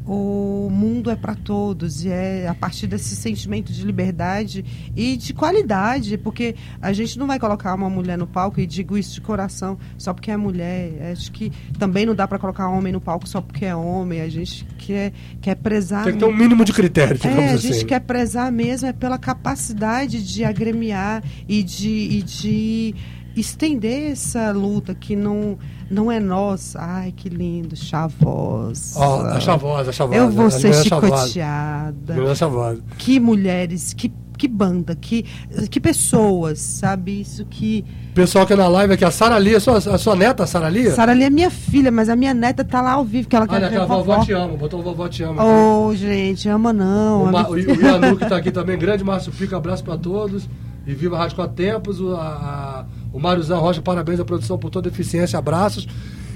[0.07, 4.65] o mundo é para todos e é a partir desse sentimento de liberdade
[4.97, 8.99] e de qualidade, porque a gente não vai colocar uma mulher no palco e digo
[8.99, 11.13] isso de coração só porque é mulher.
[11.13, 14.21] Acho que também não dá para colocar homem no palco só porque é homem.
[14.21, 16.05] A gente quer quer prezar.
[16.05, 17.73] Tem que ter um mínimo de critério, É, a assim.
[17.73, 22.95] gente quer prezar mesmo é pela capacidade de agremiar e de, e de
[23.37, 25.59] estender essa luta que não,
[25.91, 26.79] não é nossa.
[26.81, 28.99] Ai, que lindo, chavosa.
[28.99, 30.19] Ó, a chavosa, a chavosa.
[30.19, 31.27] Eu vou ser chavosa.
[31.27, 32.35] chicoteada.
[32.35, 32.81] Chavosa.
[32.99, 35.25] Que mulheres, que, que banda, que,
[35.71, 37.21] que pessoas, sabe?
[37.21, 37.85] Isso que.
[38.15, 40.47] Pessoal que é na live aqui, a Sara Lia, a sua, a sua neta, a
[40.47, 40.91] Sara Lia?
[40.95, 43.47] Sara Lee é minha filha, mas a minha neta tá lá ao vivo, que ela
[43.47, 45.41] quer Olha, ver que a vovó te ama, botou o vovó te ama.
[45.43, 45.51] aqui.
[45.51, 47.25] Oh, gente, ama não.
[47.25, 50.49] O, Ma, A o, tá aqui também, grande Márcio Pica, abraço pra todos.
[50.87, 52.01] E viva a Rádio Quatro Tempos.
[52.03, 55.87] A, a, o Mariozão Rocha, parabéns à produção por toda a eficiência, abraços.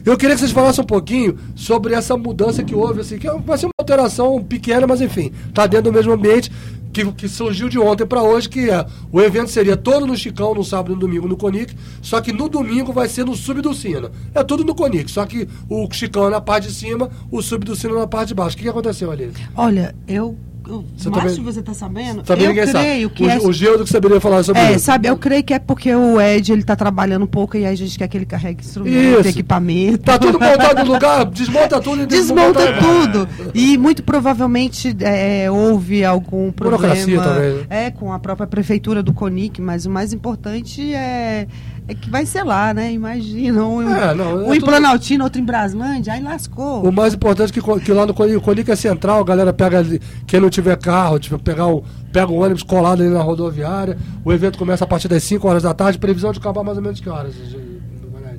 [0.05, 3.59] Eu queria que vocês falassem um pouquinho sobre essa mudança que houve, assim, que vai
[3.59, 6.51] ser uma alteração pequena, mas enfim, tá dentro do mesmo ambiente
[6.97, 10.55] que, que surgiu de ontem para hoje, que é o evento seria todo no Chicão,
[10.55, 14.11] no sábado e no domingo no Conic, só que no domingo vai ser no Subducina.
[14.35, 17.95] É tudo no Conic, só que o Chicão é na parte de cima, o Subducina
[17.95, 18.55] na parte de baixo.
[18.55, 19.31] O que, que aconteceu ali?
[19.55, 20.39] Olha, eu.
[20.97, 22.23] Você Márcio, também- você tá sabendo?
[22.23, 23.39] Também eu creio que o, é.
[23.39, 24.85] o que saberia falar sobre É, isso.
[24.85, 27.73] sabe, eu creio que é porque o Ed ele tá trabalhando um pouco e aí
[27.73, 29.29] a gente quer que ele carregue instrumento, Isso.
[29.29, 29.99] equipamento.
[29.99, 33.29] Tá tudo montado no lugar, desmonta tudo e Desmonta desmonta- tudo.
[33.55, 39.13] E muito provavelmente é, houve algum problema Burocracia, talvez, é, com a própria prefeitura do
[39.13, 41.47] CONIC, mas o mais importante é,
[41.89, 42.93] é que vai ser lá, né?
[42.93, 43.65] Imagina.
[43.65, 46.83] Um, É, não, é um em tudo- Planaltina, outro em Braslândia, aí lascou.
[46.87, 49.53] O mais importante é que, que lá no Conic, o Conic é central, a galera
[49.53, 53.23] pega ali, quem não tiver carro, tiver, pegar o, pega o ônibus colado ali na
[53.23, 53.97] rodoviária.
[54.25, 56.83] O evento começa a partir das 5 horas da tarde, previsão de acabar mais ou
[56.83, 57.35] menos que horas?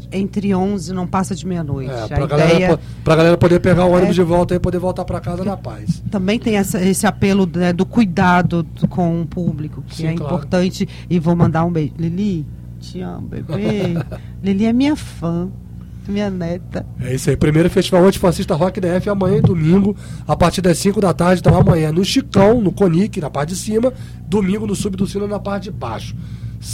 [0.09, 1.91] Entre 11 não passa de meia-noite.
[1.91, 4.13] É, a pra, galera, ideia galera poder pegar o ônibus É.
[4.13, 6.01] de volta e poder voltar pra casa na paz.
[6.09, 10.13] também tem essa- esse apelo né, do cuidado do- com o público, que Sim, é
[10.13, 10.35] claro.
[10.35, 10.87] importante.
[11.09, 11.93] E vou mandar um beijo.
[11.97, 12.45] Lili,
[12.78, 13.95] te amo, bebê.
[14.41, 15.49] Lili é minha fã,
[16.07, 16.86] minha neta.
[16.99, 17.38] É isso aí.
[17.38, 19.95] Primeiro festival antifascista Rock DF amanhã e domingo,
[20.28, 21.41] a partir das 5 da tarde.
[21.41, 23.93] Então amanhã no Chicão, no Conic, na parte de cima.
[24.28, 26.15] Domingo no Subducina, na parte de baixo.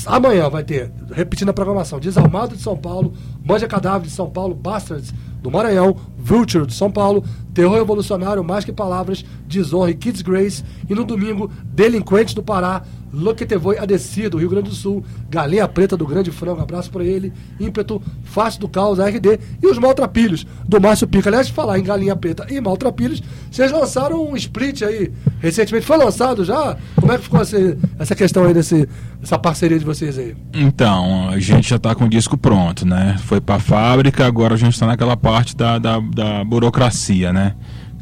[0.06, 4.56] Amanhã vai ter, repetindo a programação, Desalmado de São Paulo, Manja Cadáver de São Paulo,
[4.56, 7.24] Bastards do Maranhão, Vulture de São Paulo,
[7.54, 10.64] Terror Revolucionário, Mais Que Palavras, Desonra e Kids Grace.
[10.89, 12.82] E no domingo, Delinquentes do Pará,
[13.14, 17.32] Loquetevoi ADC do Rio Grande do Sul, Galinha Preta do Grande Frango, abraço pra ele,
[17.59, 21.30] Ímpeto, Fácil do Caos, RD e os Maltrapilhos do Márcio Pica.
[21.30, 25.86] Aliás, falar em Galinha Preta e Maltrapilhos, vocês lançaram um split aí recentemente.
[25.86, 26.76] Foi lançado já?
[26.99, 28.89] Como é que ficou essa, essa questão aí desse,
[29.20, 30.36] dessa parceria de vocês aí?
[30.51, 33.16] Então, a gente já está com o disco pronto, né?
[33.26, 37.53] Foi para a fábrica, agora a gente está naquela parte da, da, da burocracia, né?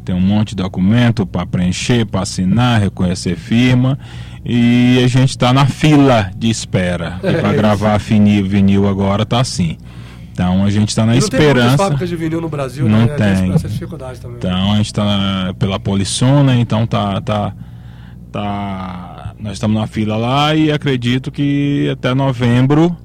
[0.04, 3.98] tem um monte de documento para preencher, para assinar, reconhecer firma.
[4.44, 7.18] E a gente está na fila de espera.
[7.22, 7.58] É, para isso.
[7.58, 9.78] gravar vinil, vinil agora tá assim.
[10.32, 11.76] Então a gente está na não tem muitas esperança.
[11.76, 13.12] fábricas de vinil no Brasil, Não né?
[13.12, 13.52] A tem.
[13.52, 14.38] essa dificuldade também.
[14.38, 17.54] Então a gente está pela Polissona, então tá, tá,
[18.32, 19.34] tá.
[19.38, 22.96] Nós estamos na fila lá e acredito que até novembro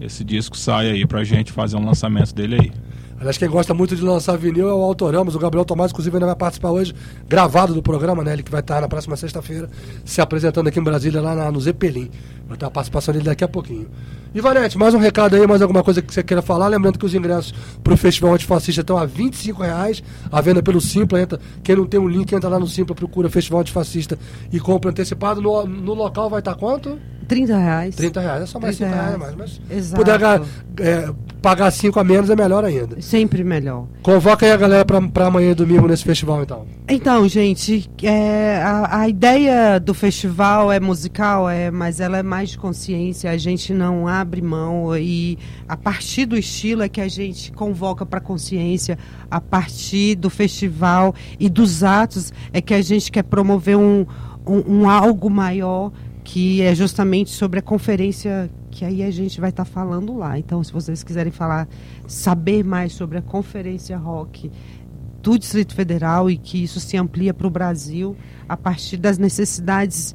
[0.00, 2.72] esse disco sai aí pra gente fazer um lançamento dele aí.
[3.20, 5.34] Aliás, quem gosta muito de lançar vinil é o Autoramos.
[5.34, 6.94] O Gabriel Tomás, inclusive, ainda vai participar hoje,
[7.28, 8.32] gravado do programa, né?
[8.32, 9.68] Ele que vai estar na próxima sexta-feira
[10.06, 12.10] se apresentando aqui em Brasília, lá na- no Zeppelin.
[12.48, 13.88] Vai ter a participação dele daqui a pouquinho.
[14.32, 16.68] Ivanete, mais um recado aí, mais alguma coisa que você queira falar?
[16.68, 17.52] Lembrando que os ingressos
[17.82, 21.20] para o Festival Antifascista estão a 25 reais, a venda pelo Simpla.
[21.20, 24.16] Entra, quem não tem um link, entra lá no Simpla, procura Festival Antifascista
[24.52, 25.42] e compra antecipado.
[25.42, 26.96] No, no local vai estar quanto?
[27.30, 27.94] 30 reais.
[27.94, 29.36] 30 reais, é só mais 5 30 reais reais.
[29.36, 29.60] mais.
[29.68, 30.04] Mas Exato.
[30.04, 30.20] puder
[30.80, 33.00] é, pagar 5 a menos é melhor ainda.
[33.00, 33.86] Sempre melhor.
[34.02, 36.66] Convoca aí a galera pra amanhã e domingo nesse festival, então.
[36.88, 42.50] Então, gente, é, a, a ideia do festival é musical, é, mas ela é mais
[42.50, 43.30] de consciência.
[43.30, 48.04] A gente não abre mão e a partir do estilo é que a gente convoca
[48.04, 48.98] para consciência.
[49.30, 54.06] A partir do festival e dos atos é que a gente quer promover um,
[54.46, 55.92] um, um algo maior
[56.22, 60.38] que é justamente sobre a conferência que aí a gente vai estar falando lá.
[60.38, 61.68] Então, se vocês quiserem falar,
[62.06, 64.50] saber mais sobre a conferência rock
[65.22, 68.16] do Distrito Federal e que isso se amplia para o Brasil
[68.48, 70.14] a partir das necessidades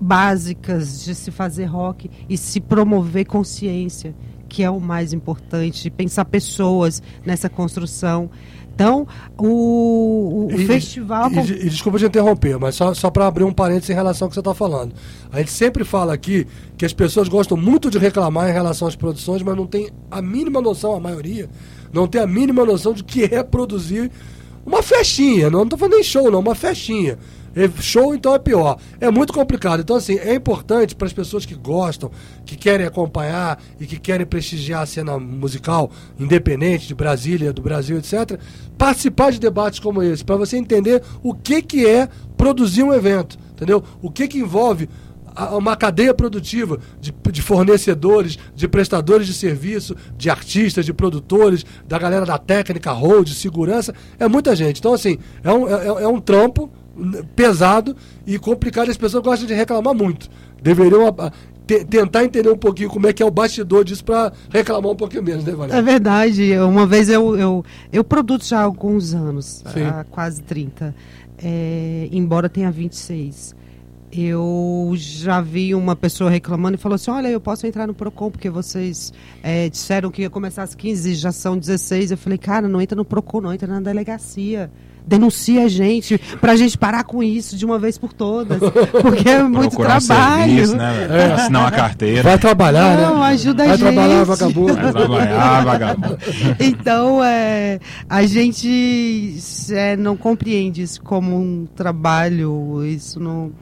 [0.00, 4.14] básicas de se fazer rock e se promover consciência,
[4.48, 8.30] que é o mais importante, pensar pessoas nessa construção.
[8.74, 9.06] Então,
[9.38, 11.30] o, o E- festival.
[11.30, 14.28] E, e desculpa te interromper, mas só, só para abrir um parênteses em relação ao
[14.30, 14.94] que você está falando.
[15.30, 18.96] A gente sempre fala aqui que as pessoas gostam muito de reclamar em relação às
[18.96, 21.48] produções, mas não tem a mínima noção, a maioria,
[21.92, 24.10] não tem a mínima noção de que é produzir
[24.64, 25.50] uma festinha.
[25.50, 27.18] Não estou falando nem show, não, uma festinha.
[27.54, 28.78] E Show então é pior.
[29.00, 29.80] É muito complicado.
[29.80, 32.10] Então, assim, é importante para as pessoas que gostam,
[32.44, 37.98] que querem acompanhar e que querem prestigiar a cena musical independente de Brasília, do Brasil,
[37.98, 38.38] etc.,
[38.78, 43.38] participar de debates como esse, para você entender o que, que é produzir um evento,
[43.52, 43.82] entendeu?
[44.00, 44.88] O que, que envolve
[45.56, 51.98] uma cadeia produtiva de, de fornecedores, de prestadores de serviço, de artistas, de produtores, da
[51.98, 54.78] galera da técnica, hold, segurança, é muita gente.
[54.78, 56.70] Então, assim, é um, é, é um trampo
[57.34, 58.90] pesado e complicado.
[58.90, 60.28] As pessoas gostam de reclamar muito.
[60.62, 61.32] Deveriam a- a-
[61.66, 64.96] te- tentar entender um pouquinho como é que é o bastidor disso para reclamar um
[64.96, 65.78] pouquinho menos, né, Valéria?
[65.78, 66.58] É verdade.
[66.58, 69.82] Uma vez eu, eu, eu produzo já há alguns anos, Sim.
[69.84, 70.94] há quase 30,
[71.38, 73.54] é, embora tenha 26.
[74.14, 78.30] Eu já vi uma pessoa reclamando e falou assim: Olha, eu posso entrar no Procon
[78.30, 79.10] porque vocês
[79.42, 82.10] é, disseram que ia começar às 15 já são 16.
[82.10, 84.70] Eu falei: Cara, não entra no Procon, não, entra na delegacia.
[85.06, 88.58] Denuncia a gente, pra gente parar com isso de uma vez por todas.
[89.02, 90.44] Porque é muito Procurar um trabalho.
[90.52, 91.32] serviço, né?
[91.34, 92.22] Assinar uma carteira.
[92.22, 93.06] Vai trabalhar, né?
[93.06, 93.92] Não, ajuda a Vai gente.
[93.92, 94.74] trabalhar, vagabundo.
[94.74, 96.18] Vai trabalhar, vagabundo.
[96.60, 99.36] Então, é, a gente
[99.70, 103.52] é, não compreende isso como um trabalho, isso não.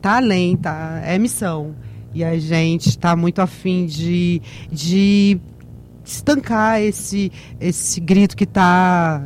[0.00, 1.00] Tá além, tá?
[1.04, 1.74] É missão.
[2.12, 5.38] E a gente está muito afim de, de
[6.04, 7.30] estancar esse,
[7.60, 9.22] esse grito que está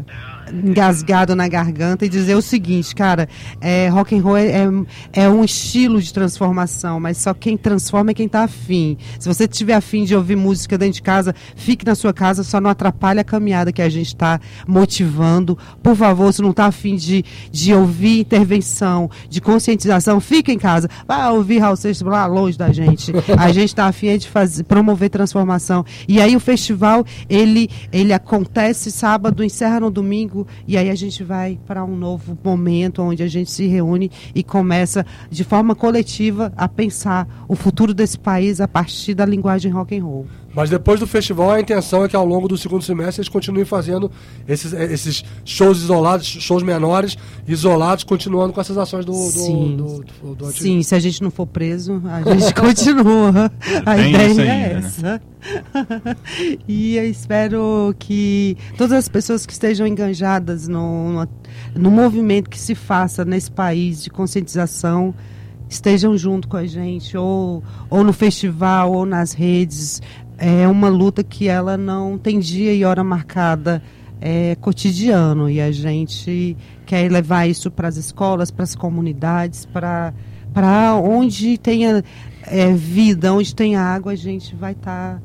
[0.52, 3.28] engasgado na garganta e dizer o seguinte, cara,
[3.60, 8.10] é, rock and roll é, é, é um estilo de transformação, mas só quem transforma
[8.10, 8.96] é quem tá afim.
[9.18, 12.60] Se você tiver afim de ouvir música dentro de casa, fique na sua casa, só
[12.60, 15.58] não atrapalhe a caminhada que a gente está motivando.
[15.82, 20.88] Por favor, se não tá afim de, de ouvir intervenção, de conscientização, fica em casa.
[21.06, 23.12] Vai ouvir Raul Seixas lá longe da gente.
[23.38, 25.84] A gente está afim é de fazer, promover transformação.
[26.08, 30.33] E aí o festival, ele, ele acontece sábado, encerra no domingo,
[30.66, 34.42] e aí a gente vai para um novo momento onde a gente se reúne e
[34.42, 39.96] começa de forma coletiva a pensar o futuro desse país a partir da linguagem rock
[39.96, 40.26] and roll.
[40.54, 43.64] Mas depois do festival, a intenção é que ao longo do segundo semestre eles continuem
[43.64, 44.10] fazendo
[44.46, 49.76] esses, eh, esses shows isolados, shows menores, isolados, continuando com essas ações do, do, Sim.
[49.76, 53.50] do, do, do Sim, se a gente não for preso, a gente continua.
[53.84, 54.72] A Tem ideia isso é né?
[54.78, 55.22] essa.
[56.66, 61.28] e eu espero que todas as pessoas que estejam enganjadas no, no,
[61.74, 65.14] no movimento que se faça nesse país de conscientização
[65.68, 70.00] estejam junto com a gente, ou, ou no festival, ou nas redes.
[70.38, 73.82] É uma luta que ela não tem dia e hora marcada,
[74.20, 75.48] é cotidiano.
[75.48, 76.56] E a gente
[76.86, 80.12] quer levar isso para as escolas, para as comunidades, para
[80.52, 82.04] para onde tenha
[82.42, 85.20] é, vida, onde tenha água, a gente vai estar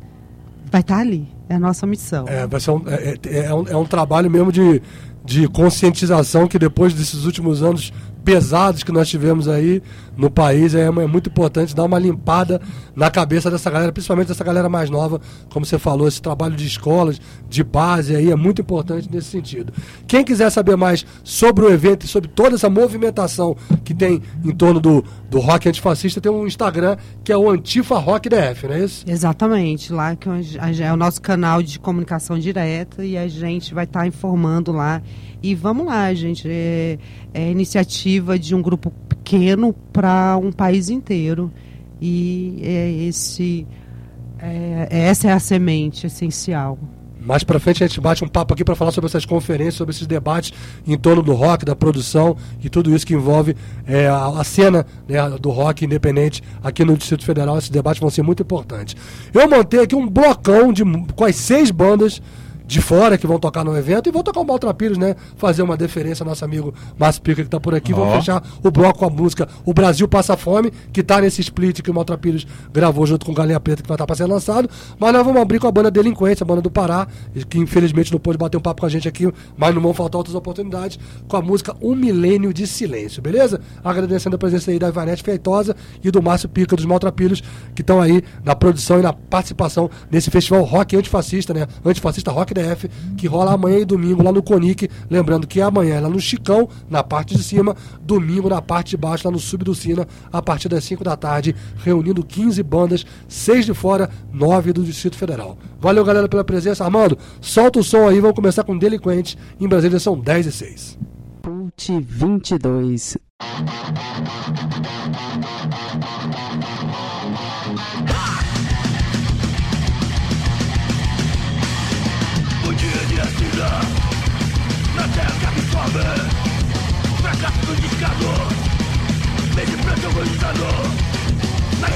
[0.72, 1.28] vai tá ali.
[1.48, 2.26] É a nossa missão.
[2.28, 4.82] É, vai ser um, é, é- é um, é um trabalho mesmo de,
[5.26, 7.94] de conscientização que depois desses últimos anos
[8.30, 9.82] pesados que nós tivemos aí
[10.16, 12.62] no país, é, é muito importante dar uma limpada
[12.96, 15.20] na cabeça dessa galera, principalmente dessa galera mais nova,
[15.50, 17.20] como você falou, esse trabalho de escolas,
[17.50, 19.74] de base aí é muito importante nesse sentido.
[20.06, 24.52] Quem quiser saber mais sobre o evento e sobre toda essa movimentação que tem em
[24.52, 28.76] torno do, do rock antifascista, tem um Instagram que é o Antifa Rock DF, não
[28.76, 29.06] é isso?
[29.08, 30.30] Exatamente, lá que
[30.84, 35.02] é o nosso canal de comunicação direta e a gente vai estar informando lá.
[35.42, 36.98] E vamos lá, gente, é,
[37.34, 41.52] é iniciativa de um grupo pequeno para um país inteiro.
[42.02, 43.66] E é esse,
[44.40, 46.78] é, essa é a semente essencial.
[47.22, 49.94] Mais pra frente a gente bate um papo aqui para falar sobre essas conferências, sobre
[49.94, 50.54] esses debates
[50.88, 54.86] em torno do rock, da produção e tudo isso que envolve é, a, a cena
[55.08, 57.58] né, do rock independente aqui no Distrito Federal.
[57.58, 58.96] Esses debates vão ser muito importantes.
[59.34, 60.84] Eu montei aqui um blocão de
[61.14, 62.22] com as seis bandas
[62.70, 65.16] de fora que vão tocar no evento e vão tocar o Maltrapilhos, né?
[65.38, 67.92] Fazer uma deferência ao nosso amigo Márcio Pica que tá por aqui.
[67.92, 68.20] Vamos Ó.
[68.20, 71.90] fechar o bloco com a música O Brasil Passa Fome, que tá nesse split que
[71.90, 74.70] o Maltrapilhos gravou junto com o Galinha Preta, que vai estar para ser lançado.
[75.00, 77.08] Mas nós vamos abrir com a banda Delinquente, a banda do Pará,
[77.50, 80.20] que infelizmente não pôde bater um papo com a gente aqui, mas não vão faltar
[80.20, 83.60] outras oportunidades, com a música Um Milênio de Silêncio, beleza?
[83.84, 87.42] Agradecendo a presença aí da Ivanete Feitosa e do Márcio Pica dos Maltrapilhos,
[87.74, 91.66] que estão aí na produção e na participação nesse festival rock antifascista, né?
[91.84, 94.90] Antifascista Rock DF, que rola amanhã e domingo lá no Conic.
[95.10, 98.98] Lembrando que amanhã é lá no Chicão, na parte de cima, domingo na parte de
[98.98, 103.06] baixo, lá no Sub do Sina, a partir das 5 da tarde, reunindo 15 bandas,
[103.28, 105.58] 6 de fora, 9 do Distrito Federal.
[105.80, 106.84] Valeu, galera, pela presença.
[106.84, 109.38] Armando, solta o som aí, vamos começar com Delinquente.
[109.60, 111.00] Em Brasília são 10 e 6.
[111.42, 113.18] Cult 22.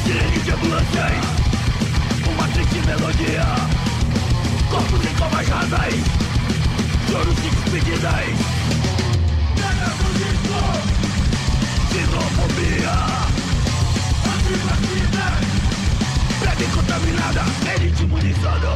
[0.03, 1.11] Sirenes de ambulâncias
[2.25, 3.43] Uma triste melodia
[4.69, 5.93] Corpos em comas rasas
[7.09, 8.27] Choros e despedidas
[9.59, 10.61] Negacionismo
[11.91, 12.95] Xenofobia
[14.33, 15.27] Antivacina
[16.39, 17.43] Plebe contaminada
[17.75, 18.73] Elite imunizada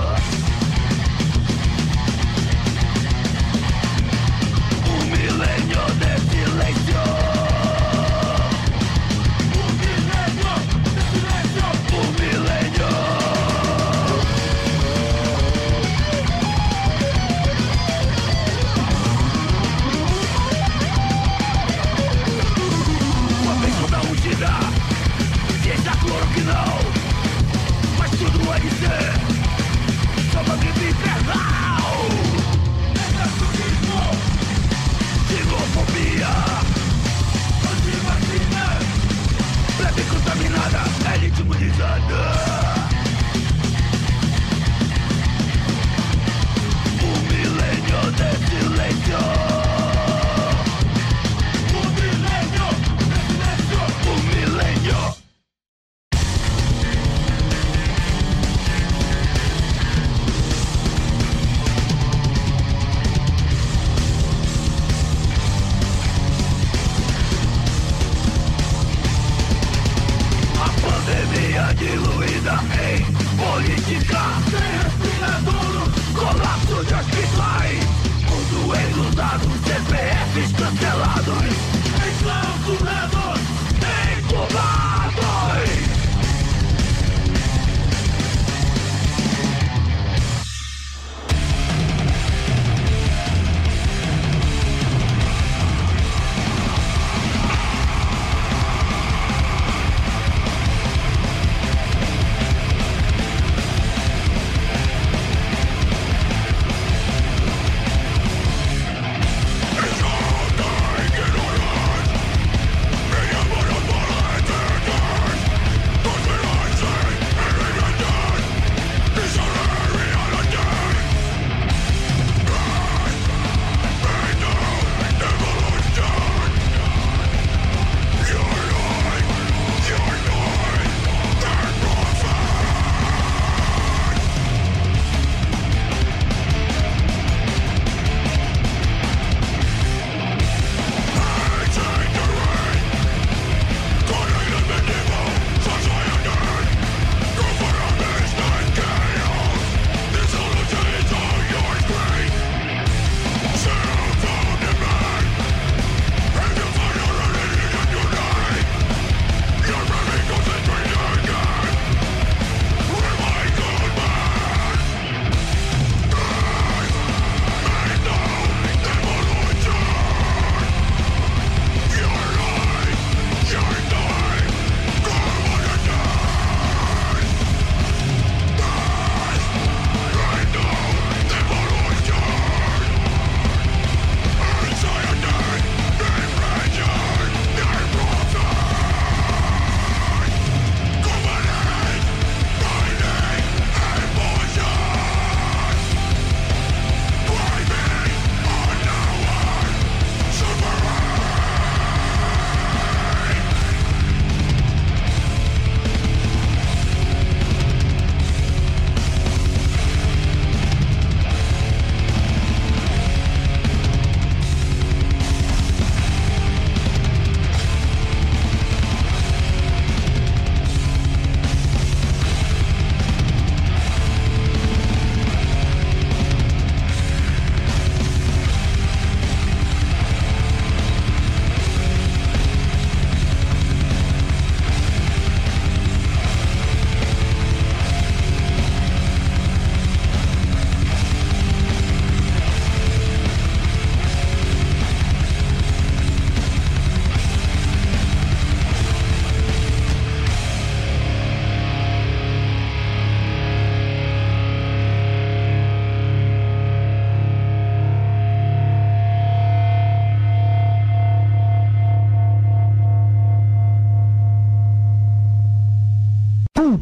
[4.90, 6.87] Un milenio de silencio.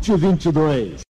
[0.06, 1.05] 2022.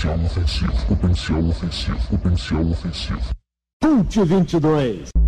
[0.00, 0.72] Potencial ofensivo.
[0.88, 1.98] Potencial ofensivo.
[2.08, 3.20] Potencial ofensivo.
[3.82, 5.19] Cult 22.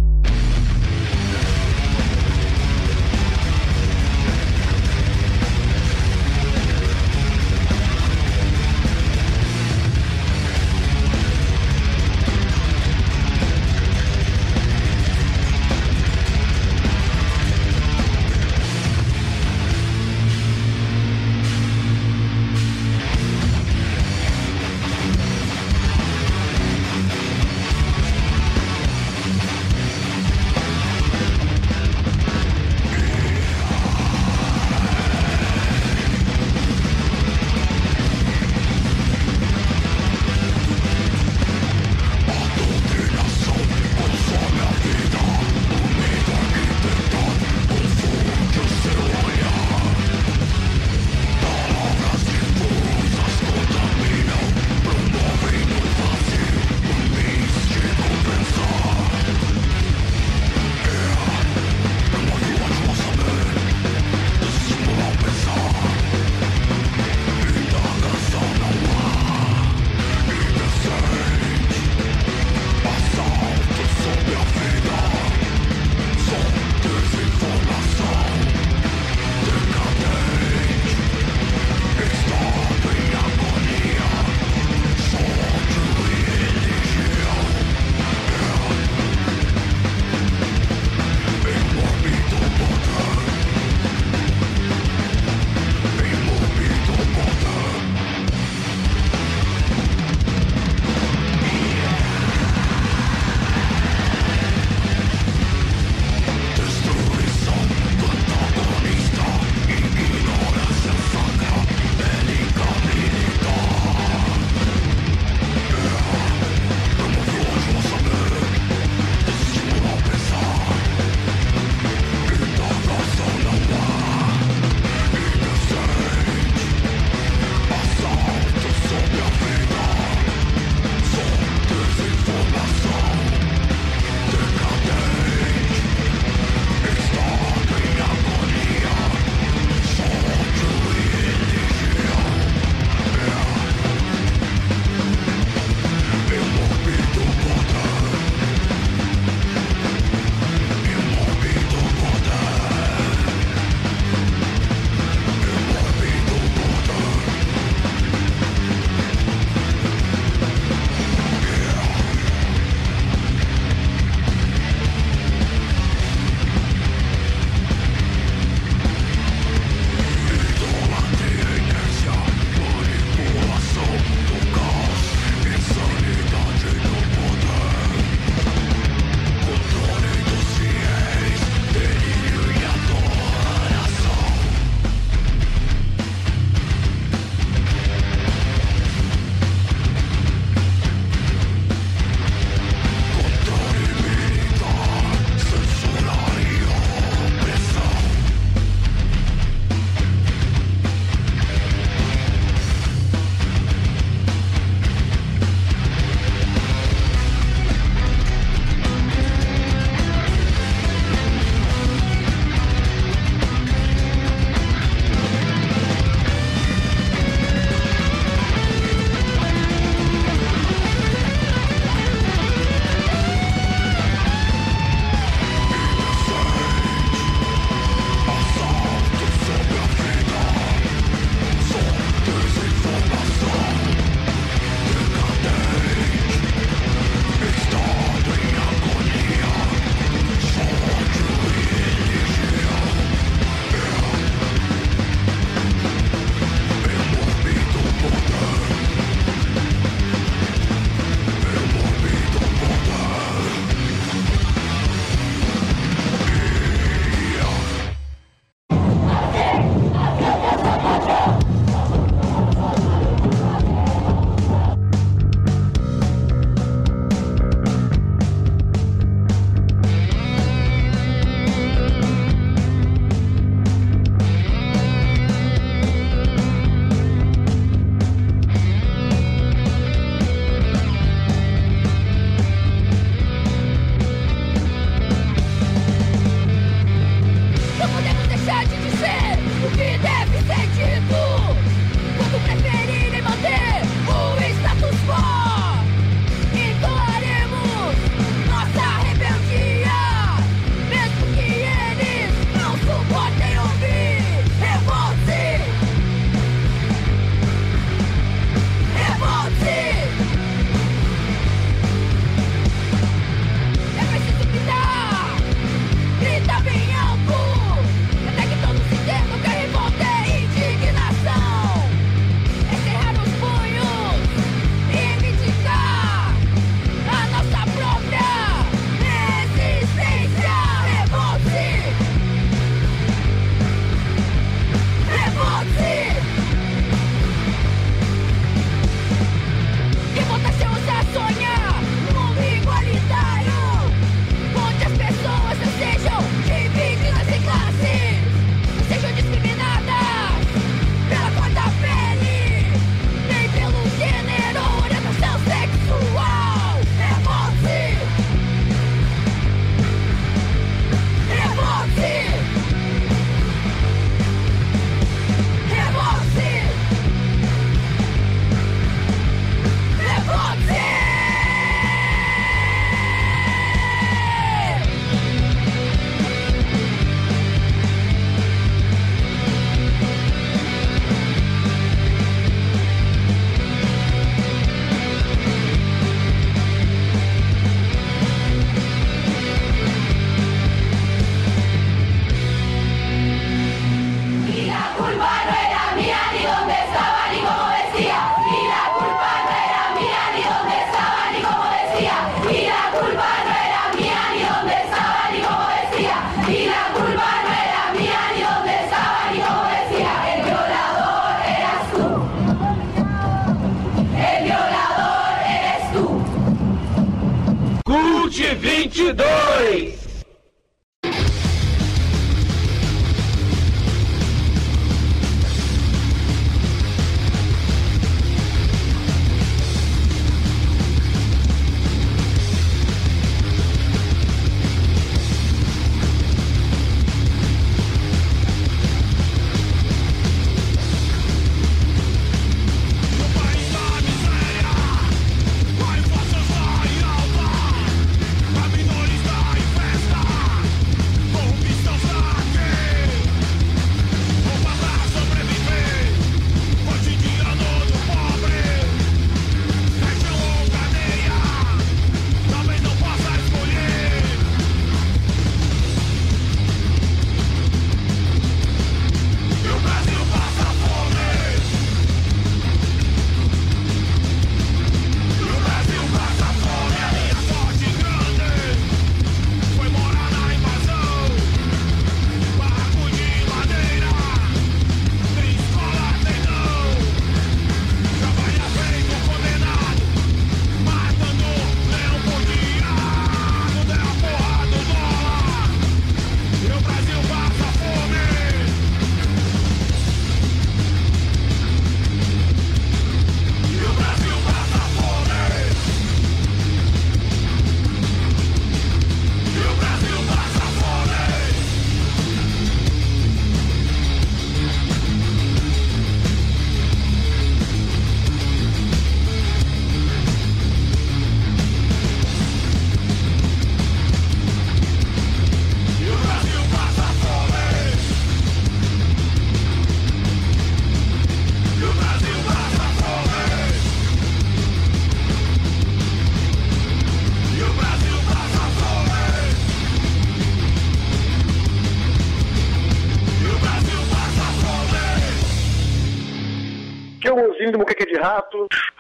[418.55, 420.02] 2022.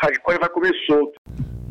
[0.02, 1.12] Hardcore vai comer solto.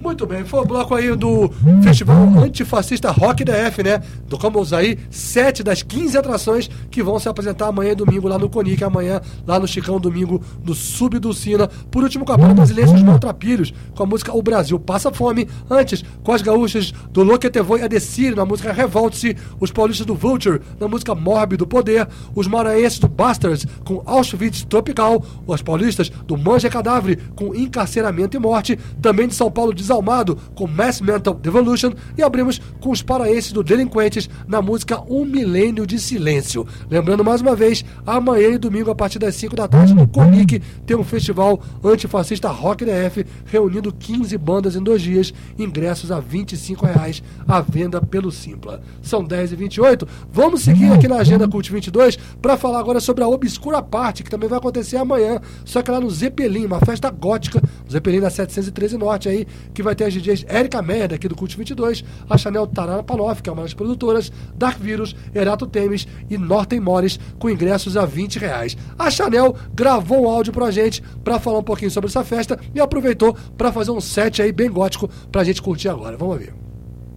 [0.02, 1.50] Muito bem, foi o bloco aí do
[1.84, 4.02] Festival Antifascista Rock DF, né?
[4.32, 8.82] Tocamos aí sete das 15 atrações que vão se apresentar amanhã domingo lá no Conic,
[8.82, 11.68] amanhã lá no Chicão, domingo no Subducina.
[11.68, 15.50] Por último, com a banda brasileira dos Maltrapilhos, com a música O Brasil Passa Fome.
[15.70, 19.36] Antes, com as gaúchas do Loquetevoi e Adecir, na música Revolte-se.
[19.60, 22.08] Os paulistas do Vulture, na música Mórbido Poder.
[22.34, 25.26] Os maranhenses do Bastards, com Auschwitz Tropical.
[25.46, 28.80] Os paulistas do Manja Cadáver, com Encarceramento e Morte.
[29.02, 31.92] Também de São Paulo, Desalmado, com Mass Mental Devolution.
[32.18, 36.66] E abrimos com os paraenses do Delinquentes, na música Um Milênio de Silêncio.
[36.90, 40.62] Lembrando mais uma vez, amanhã e domingo, a partir das 5 da tarde, no Conic,
[40.86, 46.86] tem um festival antifascista Rock DF, reunindo 15 bandas em dois dias, ingressos a 25
[46.86, 48.82] reais à venda pelo Simpla.
[49.02, 53.24] São 10 e 28 Vamos seguir aqui na Agenda Cult 22 para falar agora sobre
[53.24, 57.10] a Obscura Parte, que também vai acontecer amanhã, só que lá no Zeppelin, uma festa
[57.10, 61.36] gótica, Zeppelin da 713 Norte aí, que vai ter as DJs Erika Meyer, aqui do
[61.36, 64.11] Cult 22, a Chanel Tarana Panoff, que é uma das produtoras,
[64.56, 68.78] Dark Virus, Erato Temes e Norton Morris, com ingressos a 20 reais.
[68.98, 72.80] A Chanel gravou um áudio pra gente para falar um pouquinho sobre essa festa e
[72.80, 76.18] aproveitou para fazer um set aí bem gótico pra gente curtir agora.
[76.18, 76.54] Vamos ver.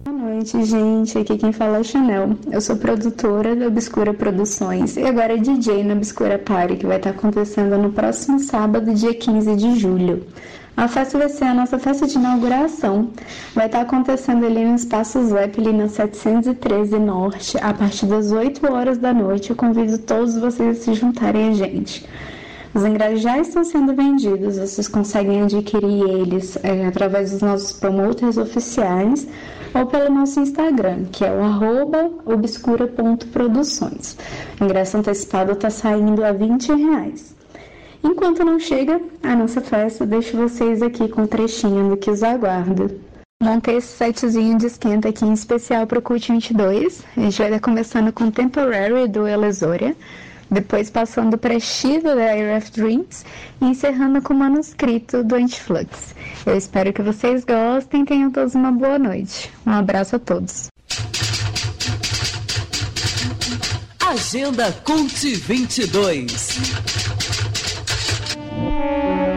[0.05, 1.17] Boa noite, gente.
[1.17, 2.37] Aqui quem fala é Chanel.
[2.51, 7.09] Eu sou produtora da Obscura Produções e agora DJ na Obscura Party, que vai estar
[7.09, 10.23] acontecendo no próximo sábado, dia 15 de julho.
[10.77, 13.09] A festa vai ser a nossa festa de inauguração.
[13.53, 18.97] Vai estar acontecendo ali no Espaço Zeppelin, na 713 Norte, a partir das 8 horas
[18.97, 19.51] da noite.
[19.51, 22.05] Eu convido todos vocês a se juntarem a gente.
[22.73, 28.35] Os ingressos já estão sendo vendidos, vocês conseguem adquirir eles é, através dos nossos promoters
[28.35, 29.25] oficiais
[29.73, 34.17] ou pelo nosso Instagram, que é o obscura.produções.
[34.59, 37.34] O ingresso antecipado está saindo a 20 reais.
[38.05, 42.21] Enquanto não chega a nossa festa, deixo vocês aqui com um trechinho do que os
[42.21, 42.95] aguarda.
[43.41, 47.03] Montei esse setzinho de esquenta aqui em especial para o Cult 22.
[47.17, 49.95] A gente vai estar começando com Temporary do Elesoria,
[50.51, 53.25] depois passando para Shiva da Air of Dreams
[53.59, 56.13] e encerrando com o manuscrito do Antiflux.
[56.45, 59.51] Eu espero que vocês gostem tenham todos uma boa noite.
[59.65, 60.67] Um abraço a todos.
[63.99, 67.04] Agenda Cult 22.
[68.55, 69.34] Música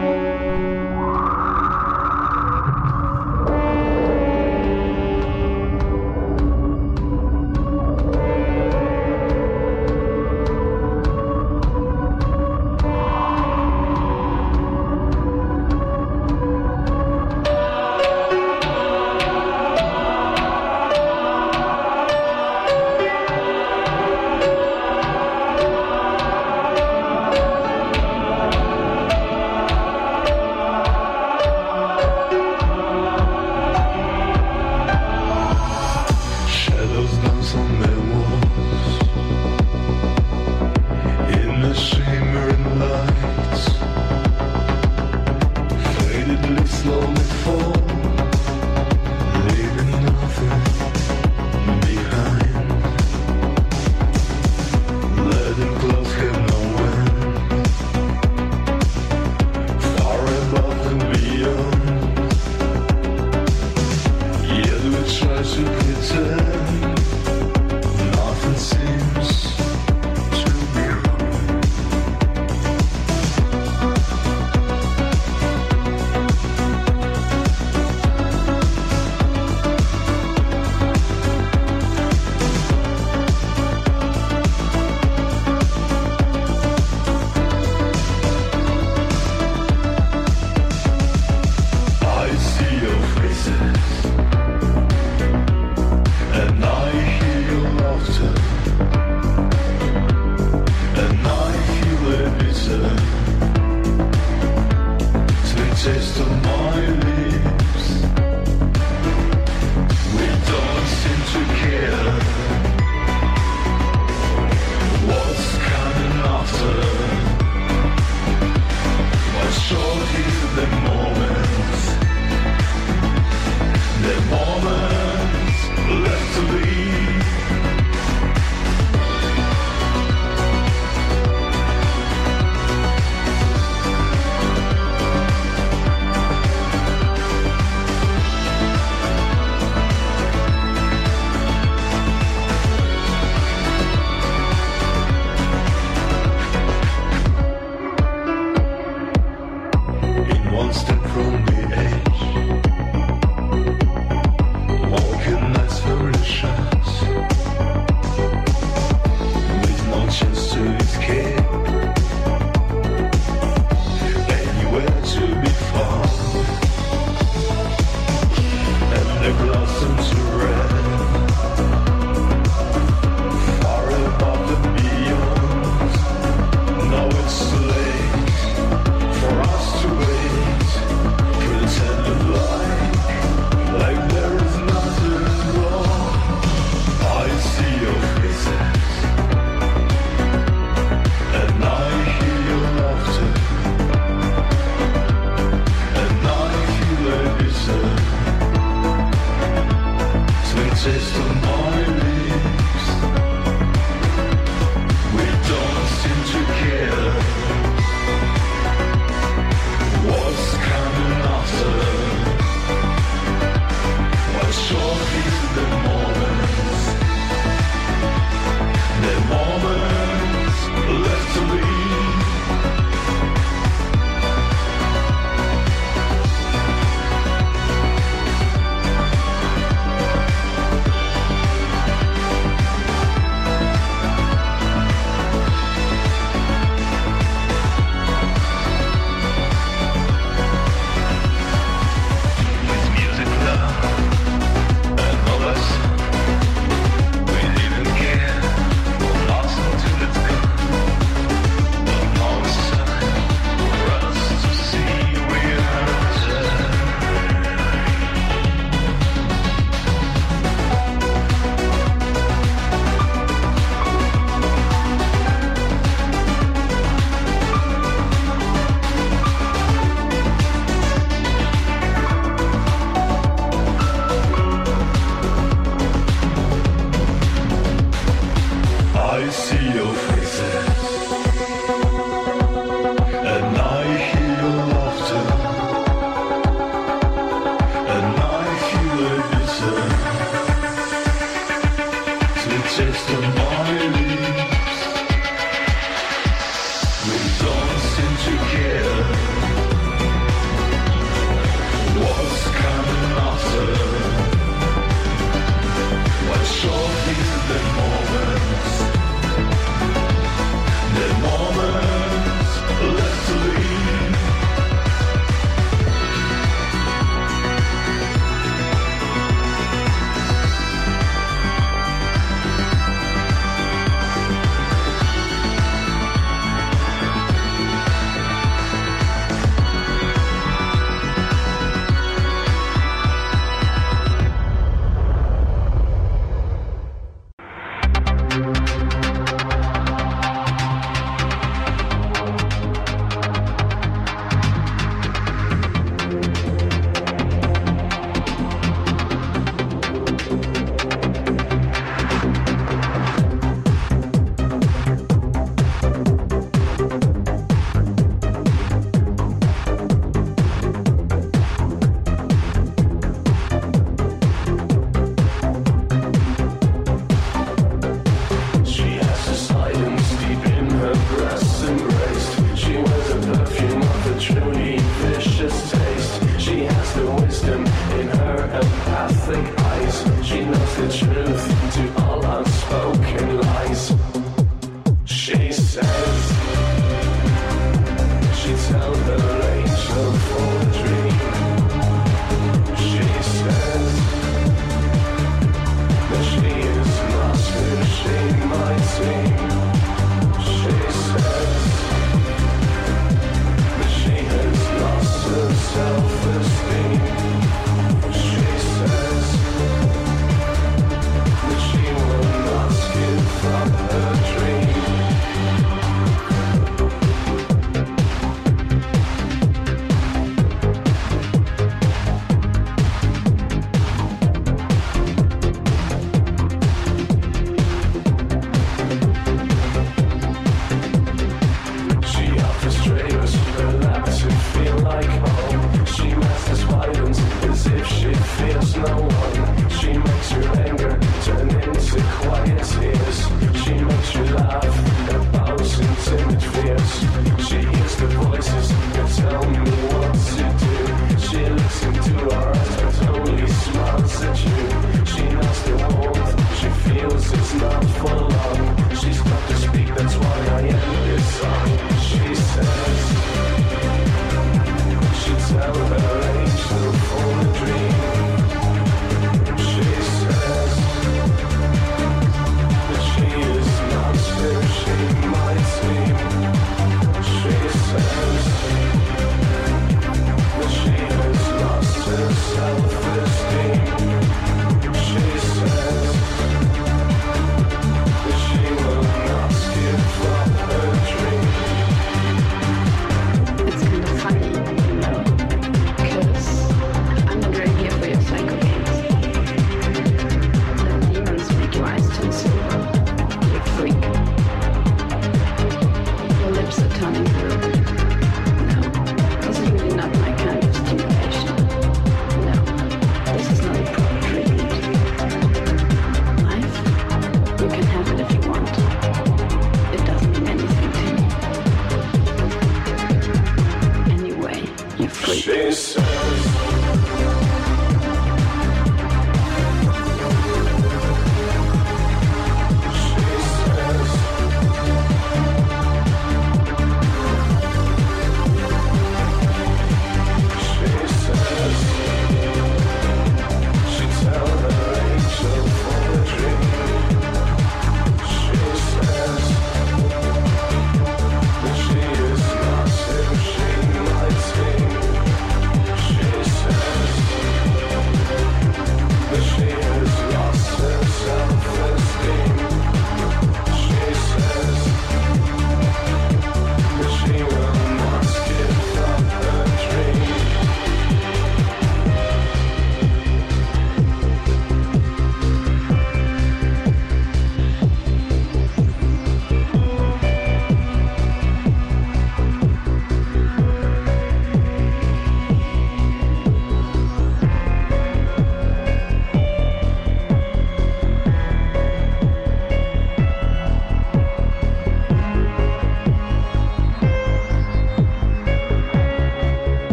[379.29, 381.38] nothing hides, she knows the truth.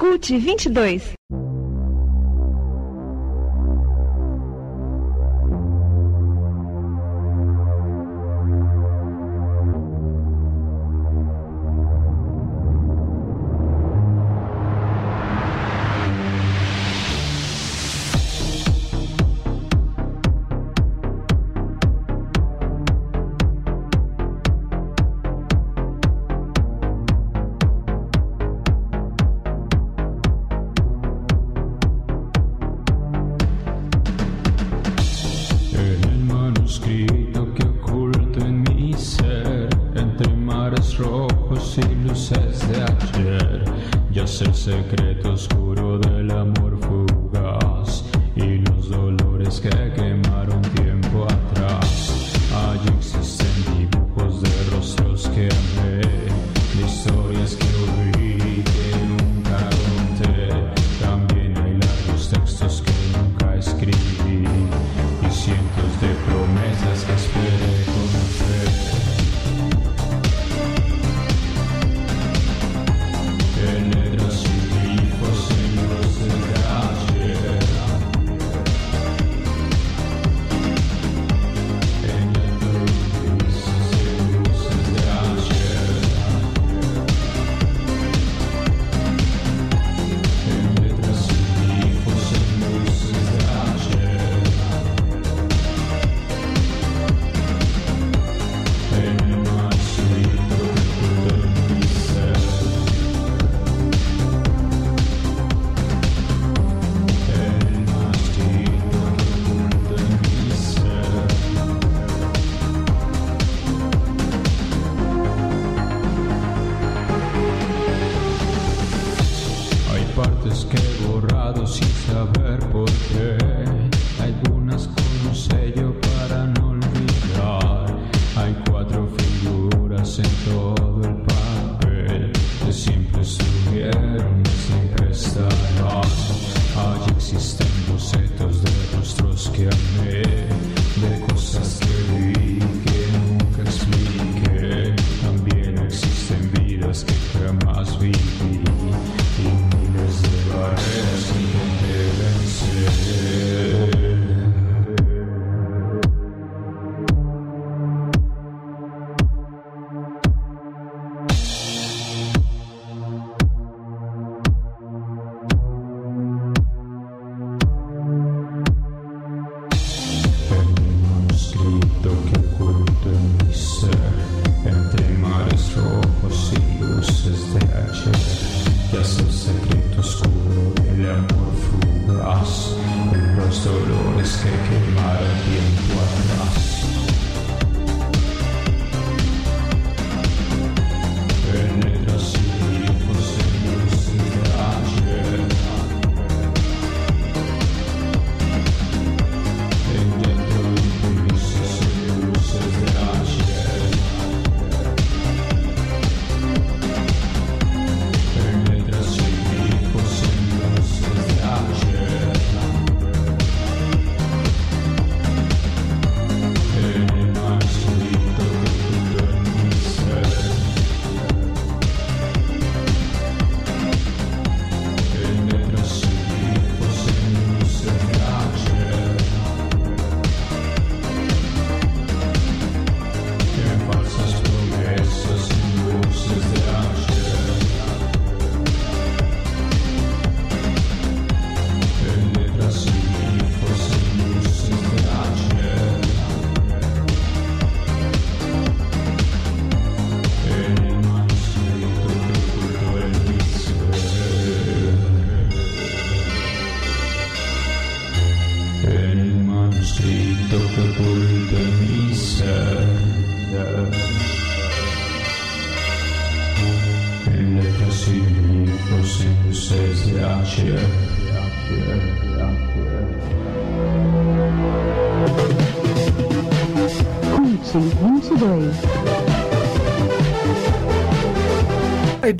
[0.00, 1.14] Cult 22.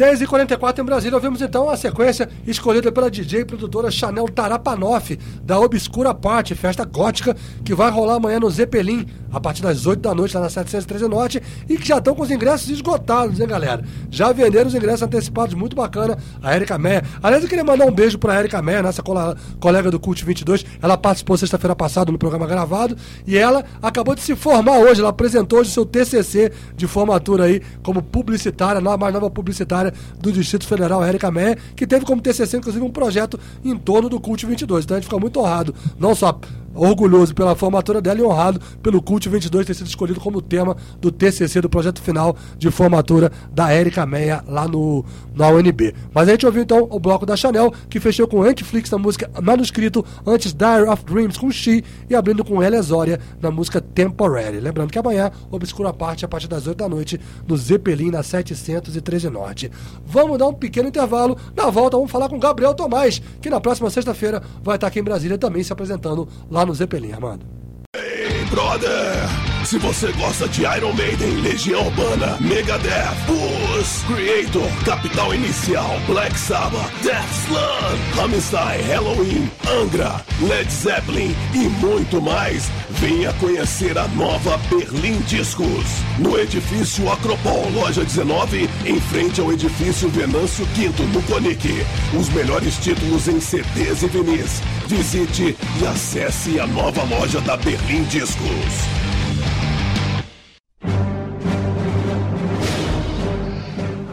[0.00, 5.60] 10h44 em Brasília, ouvimos então a sequência escolhida pela DJ e produtora Chanel Tarapanoff, da
[5.60, 10.14] Obscura Party, festa gótica, que vai rolar amanhã no Zeppelin, a partir das 8 da
[10.14, 13.84] noite, lá na 713 Norte, e que já estão com os ingressos esgotados, hein, galera?
[14.10, 17.02] Já venderam os ingressos antecipados, muito bacana, a Erika Meia.
[17.22, 20.96] Aliás, eu queria mandar um beijo pra Erika Meia, nossa colega do Cult 22, ela
[20.96, 22.96] participou sexta-feira passada no programa gravado,
[23.26, 27.44] e ela acabou de se formar hoje, ela apresentou hoje o seu TCC de formatura
[27.44, 32.20] aí, como publicitária, a mais nova publicitária do Distrito Federal, Erika Meia, que teve como
[32.20, 34.84] TCC, inclusive, um projeto em torno do Cult 22.
[34.84, 36.38] Então a gente fica muito honrado, não só
[36.80, 41.12] orgulhoso pela formatura dela e honrado pelo Cult 22 ter sido escolhido como tema do
[41.12, 45.04] TCC, do projeto final de formatura da Erika Meia lá no,
[45.34, 45.94] na UNB.
[46.14, 49.30] Mas a gente ouviu então o bloco da Chanel, que fechou com Antiflix na música
[49.42, 54.58] Manuscrito, antes Diary of Dreams com She e abrindo com Elia Zória na música Temporary.
[54.58, 59.28] Lembrando que amanhã, Obscura Parte, a partir das 8 da noite, no Zeppelin, na 713
[59.28, 59.70] Norte.
[60.06, 61.36] Vamos dar um pequeno intervalo.
[61.54, 65.04] Na volta, vamos falar com Gabriel Tomás, que na próxima sexta-feira vai estar aqui em
[65.04, 67.46] Brasília também se apresentando lá no Zeppelin, Armando.
[67.94, 69.49] Hey, brother!
[69.64, 76.90] Se você gosta de Iron Maiden, Legião Urbana, Megadeth, Puss, Creator, Capital Inicial, Black Sabbath,
[77.02, 85.20] Death Slam, Rammstein, Halloween, Angra, Led Zeppelin e muito mais, venha conhecer a nova Berlim
[85.20, 85.86] Discos.
[86.18, 91.84] No edifício Acropol, loja 19, em frente ao edifício Venâncio Quinto, no Conic.
[92.18, 94.62] Os melhores títulos em CDs e vinis.
[94.88, 99.09] Visite e acesse a nova loja da Berlim Discos.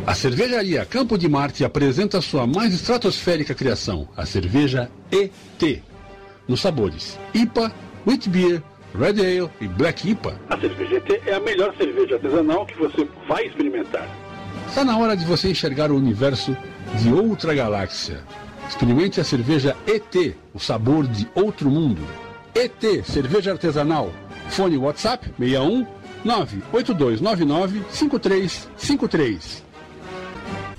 [0.08, 5.84] A cervejaria Campo de Marte apresenta sua mais estratosférica criação, a cerveja ET.
[6.48, 7.74] Nos sabores IPA,
[8.08, 8.64] Wheat Beer,
[8.98, 10.40] Red Ale e Black IPA.
[10.50, 14.08] A cerveja ET é a melhor cerveja artesanal que você vai experimentar.
[14.70, 16.56] Está na hora de você enxergar o universo
[17.02, 18.24] de outra galáxia.
[18.70, 22.02] Experimente a cerveja ET, o sabor de outro mundo.
[22.56, 24.14] ET, cerveja artesanal.
[24.48, 25.86] Fone WhatsApp 61
[26.24, 29.67] 98299 5353.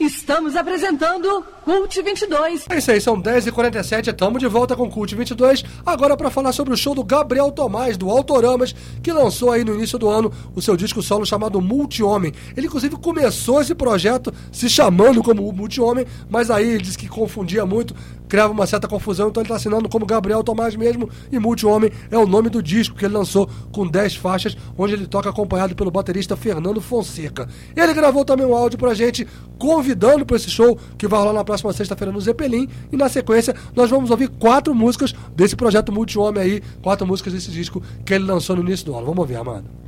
[0.01, 2.67] Estamos apresentando Cult 22.
[2.71, 5.65] É isso aí, são 10h47, estamos de volta com Cult 22.
[5.85, 8.73] Agora para falar sobre o show do Gabriel Tomás, do Autoramas,
[9.03, 12.33] que lançou aí no início do ano o seu disco solo chamado Multi-Homem.
[12.57, 17.93] Ele inclusive começou esse projeto se chamando como Multi-Homem, mas aí disse que confundia muito,
[18.29, 22.19] criava uma certa confusão, então ele está assinando como Gabriel Tomás mesmo, e Multi-Homem é
[22.19, 25.91] o nome do disco que ele lançou com 10 faixas, onde ele toca acompanhado pelo
[25.91, 27.49] baterista Fernando Fonseca.
[27.77, 29.27] Ele gravou também um áudio pra gente,
[29.59, 33.55] convidando para esse show que vai rolar na próxima sexta-feira no Zeppelin, e na sequência
[33.75, 38.25] nós vamos ouvir quatro músicas desse projeto Multi-Homem aí, quatro músicas desse disco que ele
[38.25, 39.07] lançou no início do ano.
[39.07, 39.88] Vamos ouvir, Amanda.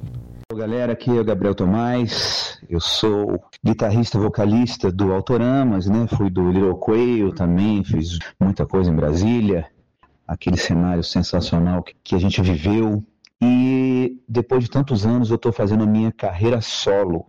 [0.52, 6.08] Galera, aqui é o Gabriel Tomás, eu sou guitarrista vocalista do Autoramas, né?
[6.08, 9.68] Fui do Little Quail também, fiz muita coisa em Brasília,
[10.26, 13.00] aquele cenário sensacional que, que a gente viveu.
[13.40, 17.26] E depois de tantos anos eu estou fazendo a minha carreira solo.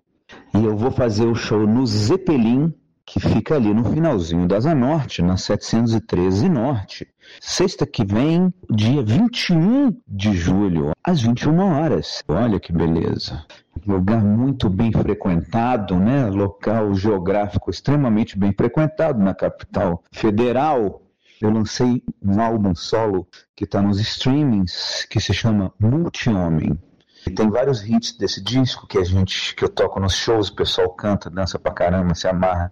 [0.55, 2.73] E eu vou fazer o show no Zeppelin,
[3.05, 7.07] que fica ali no finalzinho da Asa Norte, na 713 Norte.
[7.39, 12.23] Sexta que vem, dia 21 de julho, às 21 horas.
[12.27, 13.45] Olha que beleza.
[13.85, 16.27] Lugar muito bem frequentado, né?
[16.27, 21.01] Local geográfico extremamente bem frequentado na capital federal.
[21.41, 26.77] Eu lancei um álbum solo que está nos streamings, que se chama Multi-Homem.
[27.25, 30.55] E tem vários hits desse disco que a gente que eu toco nos shows, o
[30.55, 32.71] pessoal canta, dança pra caramba, se amarra,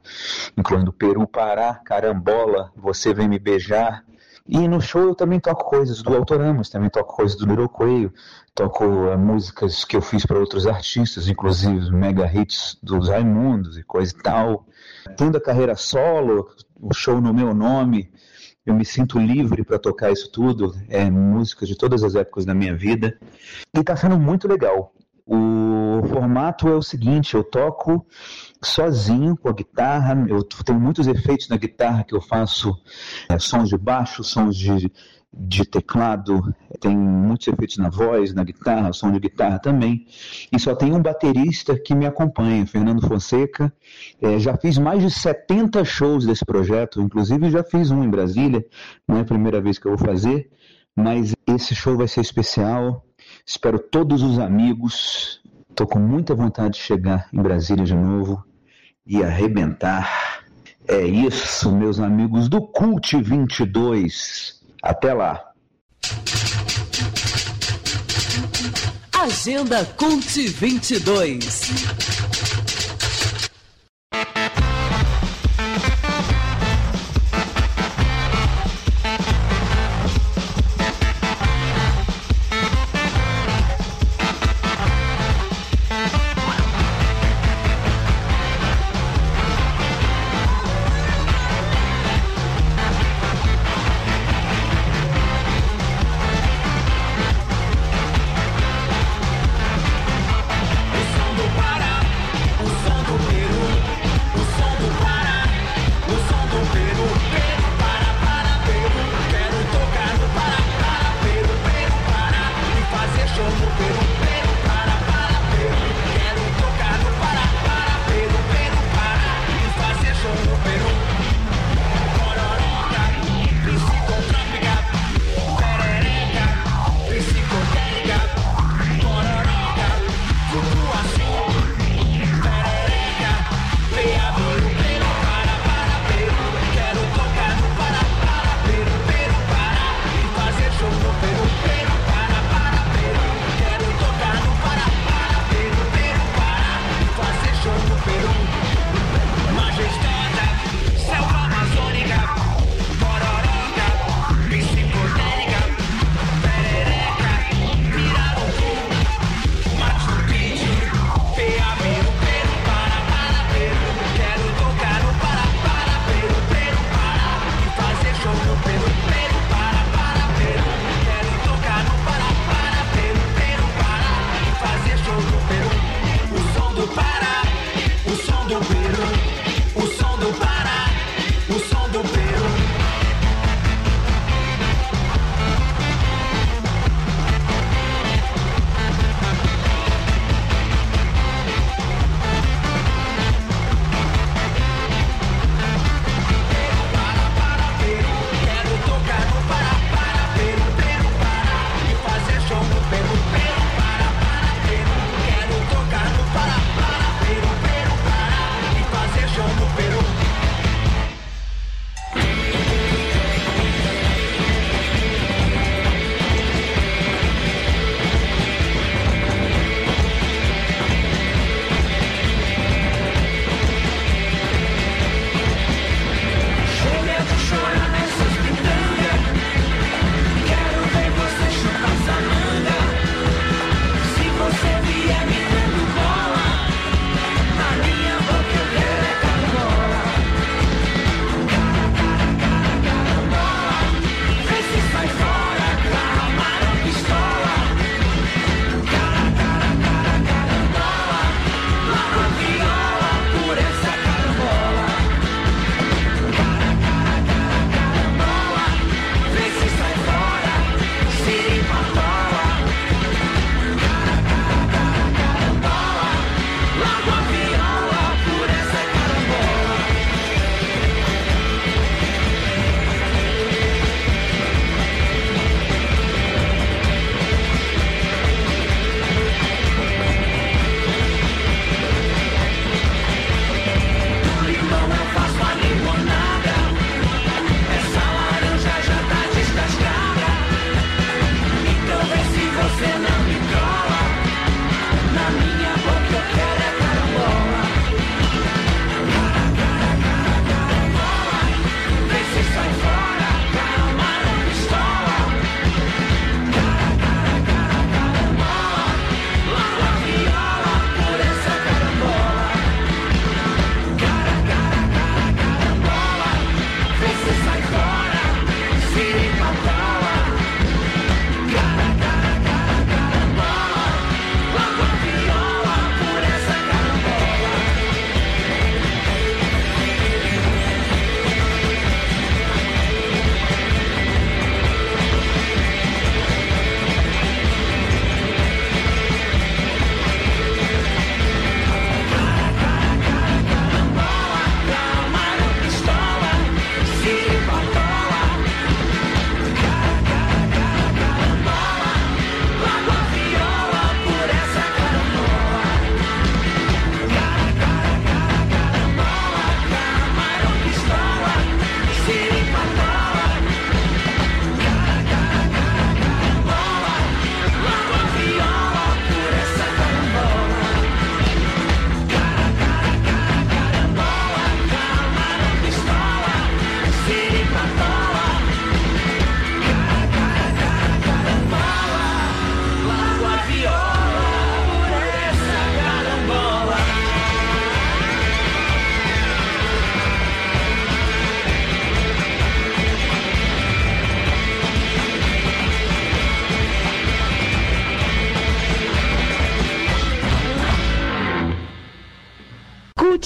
[0.57, 4.03] incluindo Peru, Pará, Carambola, Você Vem Me Beijar.
[4.47, 8.11] E no show eu também toco coisas do Autoramas, também toco coisas do Coelho,
[8.55, 13.83] toco uh, músicas que eu fiz para outros artistas, inclusive mega hits dos Raimundos e
[13.83, 14.65] coisa e tal.
[15.15, 16.49] Tendo a carreira solo,
[16.81, 18.11] o show no meu nome,
[18.69, 22.53] eu me sinto livre para tocar isso tudo, é músicas de todas as épocas da
[22.53, 23.17] minha vida.
[23.73, 24.93] E está sendo muito legal.
[25.25, 28.05] O formato é o seguinte, eu toco
[28.61, 32.75] sozinho com a guitarra, eu tenho muitos efeitos na guitarra que eu faço,
[33.29, 34.91] é, sons de baixo, sons de,
[35.31, 40.05] de teclado, tem muitos efeitos na voz, na guitarra, som de guitarra também.
[40.51, 43.71] E só tem um baterista que me acompanha, Fernando Fonseca.
[44.21, 48.65] É, já fiz mais de 70 shows desse projeto, inclusive já fiz um em Brasília,
[49.07, 50.49] não é a primeira vez que eu vou fazer,
[50.95, 53.05] mas esse show vai ser especial.
[53.45, 55.41] Espero todos os amigos.
[55.69, 58.43] Estou com muita vontade de chegar em Brasília de novo
[59.05, 60.43] e arrebentar.
[60.87, 64.58] É isso, meus amigos do Cult 22.
[64.81, 65.45] Até lá.
[69.13, 72.08] Agenda Cult 22.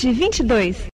[0.03, 0.92] 2022.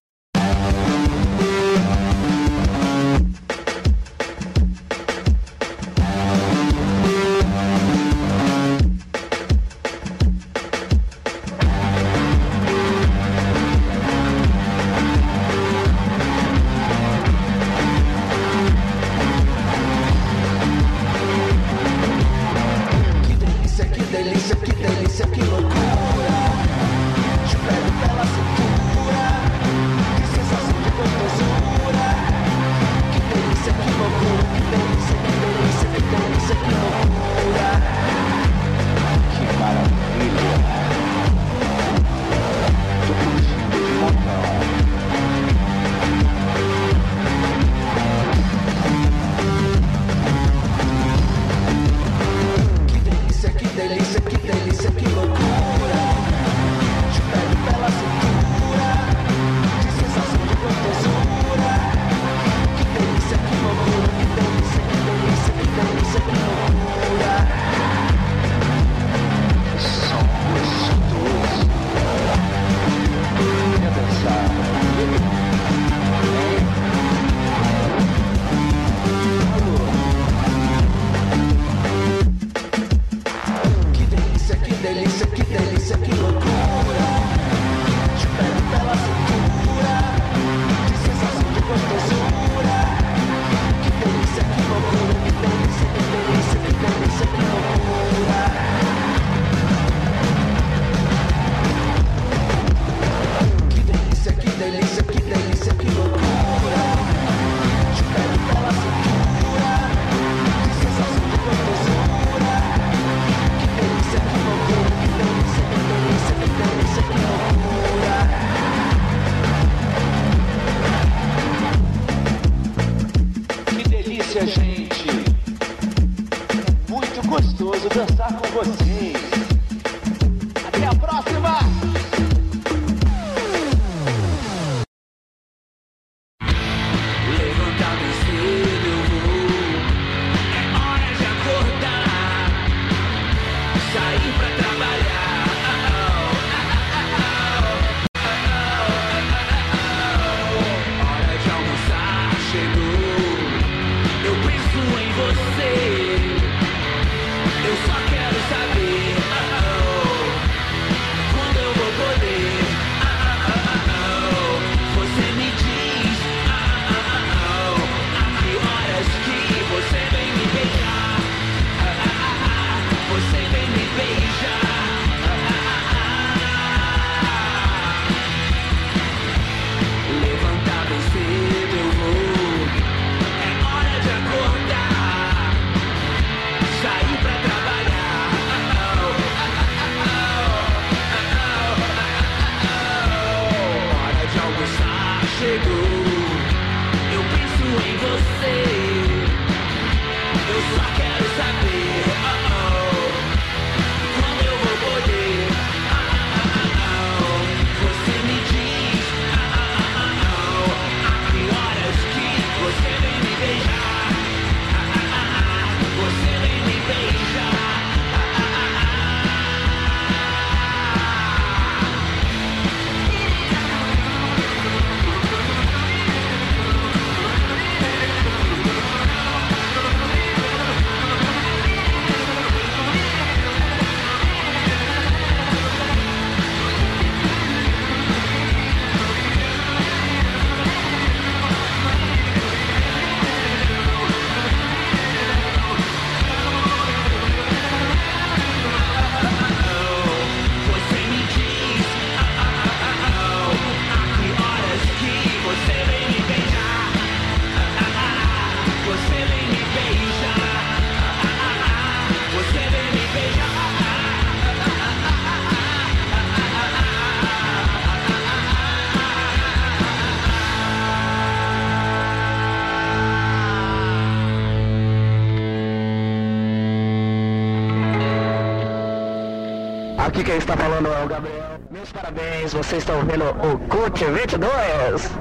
[280.30, 281.60] Quem está falando é o Gabriel.
[281.72, 285.19] Meus parabéns, vocês estão vendo o Cult 22.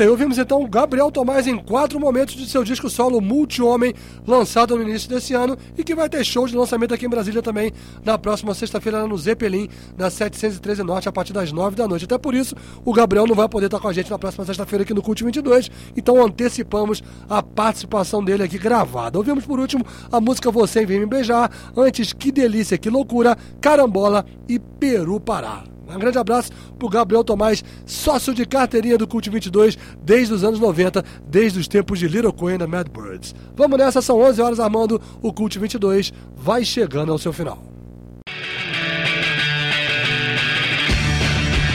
[0.00, 3.92] Aí, ouvimos então Gabriel Tomás em quatro momentos de seu disco solo Multi-Homem,
[4.26, 7.42] lançado no início desse ano e que vai ter show de lançamento aqui em Brasília
[7.42, 7.72] também
[8.04, 12.04] na próxima sexta-feira no Zeppelin, na 713 Norte, a partir das 9 da noite.
[12.04, 12.54] Até por isso,
[12.84, 15.22] o Gabriel não vai poder estar com a gente na próxima sexta-feira aqui no Cult
[15.22, 19.18] 22, então antecipamos a participação dele aqui gravada.
[19.18, 24.24] Ouvimos por último a música Você Vem Me Beijar, antes Que Delícia, Que Loucura, Carambola
[24.48, 25.71] e Peru Pará.
[25.96, 30.60] Um grande abraço pro Gabriel Tomás, sócio de carteirinha do Cult 22 desde os anos
[30.60, 33.34] 90, desde os tempos de Little Queen da Mad Birds.
[33.54, 37.81] Vamos nessa, são 11 horas armando o Cult 22, vai chegando ao seu final.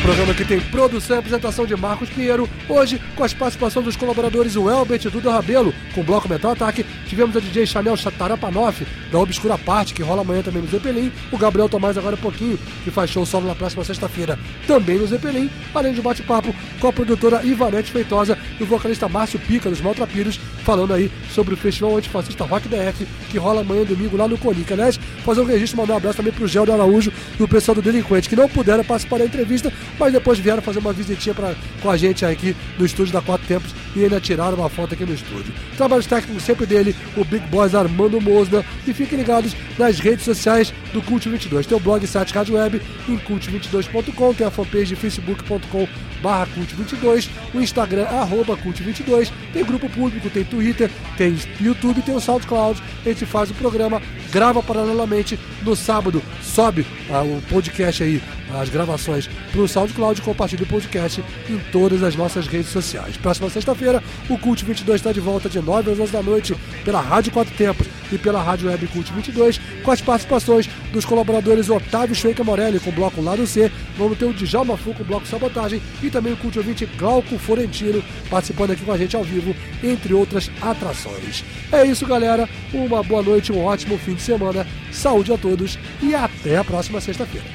[0.07, 2.47] Programa que tem produção e apresentação de Marcos Pinheiro.
[2.69, 6.51] Hoje, com as participações dos colaboradores o Elbert e Duda Rabelo, com o Bloco Metal
[6.51, 6.85] Ataque.
[7.07, 11.11] Tivemos a DJ Chanel Chatarapanoff, da Obscura Parte, que rola amanhã também no Zeppelin.
[11.29, 15.05] O Gabriel Tomás agora há pouquinho, que faz show solo na próxima sexta-feira, também no
[15.05, 15.49] Zeppelin.
[15.75, 19.81] Além de um bate-papo com a produtora Ivanete Feitosa e o vocalista Márcio Pica, dos
[19.81, 24.37] Maltrapilhos, falando aí sobre o Festival Antifascista Rock DF, que rola amanhã domingo lá no
[24.37, 24.71] Conic.
[24.71, 27.81] Aliás, fazer um registro, mandar um abraço também pro Gel Araújo e o pessoal do
[27.81, 31.89] Delinquente, que não puderam participar da entrevista, mas depois vieram fazer uma visitinha pra, com
[31.89, 35.13] a gente aqui no estúdio da Quatro Tempos e ainda tiraram uma foto aqui no
[35.13, 35.53] estúdio.
[35.75, 38.63] Trabalhos técnicos sempre dele, o Big Boys Armando Mosna.
[38.87, 41.65] E fiquem ligados nas redes sociais do Cult 22.
[41.65, 45.87] Tem o blog site Rádio Web em cult22.com, tem a fanpage facebook.com
[46.21, 52.19] barra cult22, o Instagram arroba cult22, tem grupo público, tem Twitter, tem YouTube, tem o
[52.19, 54.01] SoundCloud, a gente faz o programa,
[54.31, 58.21] grava paralelamente no sábado, sobe ah, o podcast aí,
[58.59, 63.17] as gravações para o SoundCloud e compartilha o podcast em todas as nossas redes sociais.
[63.17, 67.01] Próxima sexta-feira, o Cult 22 está de volta de 9 às 11 da noite pela
[67.01, 72.15] Rádio Quatro Tempos e pela Rádio Web Cult 22, com as participações dos colaboradores Otávio
[72.15, 75.27] Schwenker Morelli com o bloco Lado C, vamos ter o Djalma Fu com o bloco
[75.27, 79.55] Sabotagem e também o Cult ouvinte Glauco Florentino participando aqui com a gente ao vivo,
[79.83, 81.43] entre outras atrações.
[81.71, 82.47] É isso, galera.
[82.73, 84.65] Uma boa noite, um ótimo fim de semana.
[84.91, 87.45] Saúde a todos e até a próxima sexta-feira.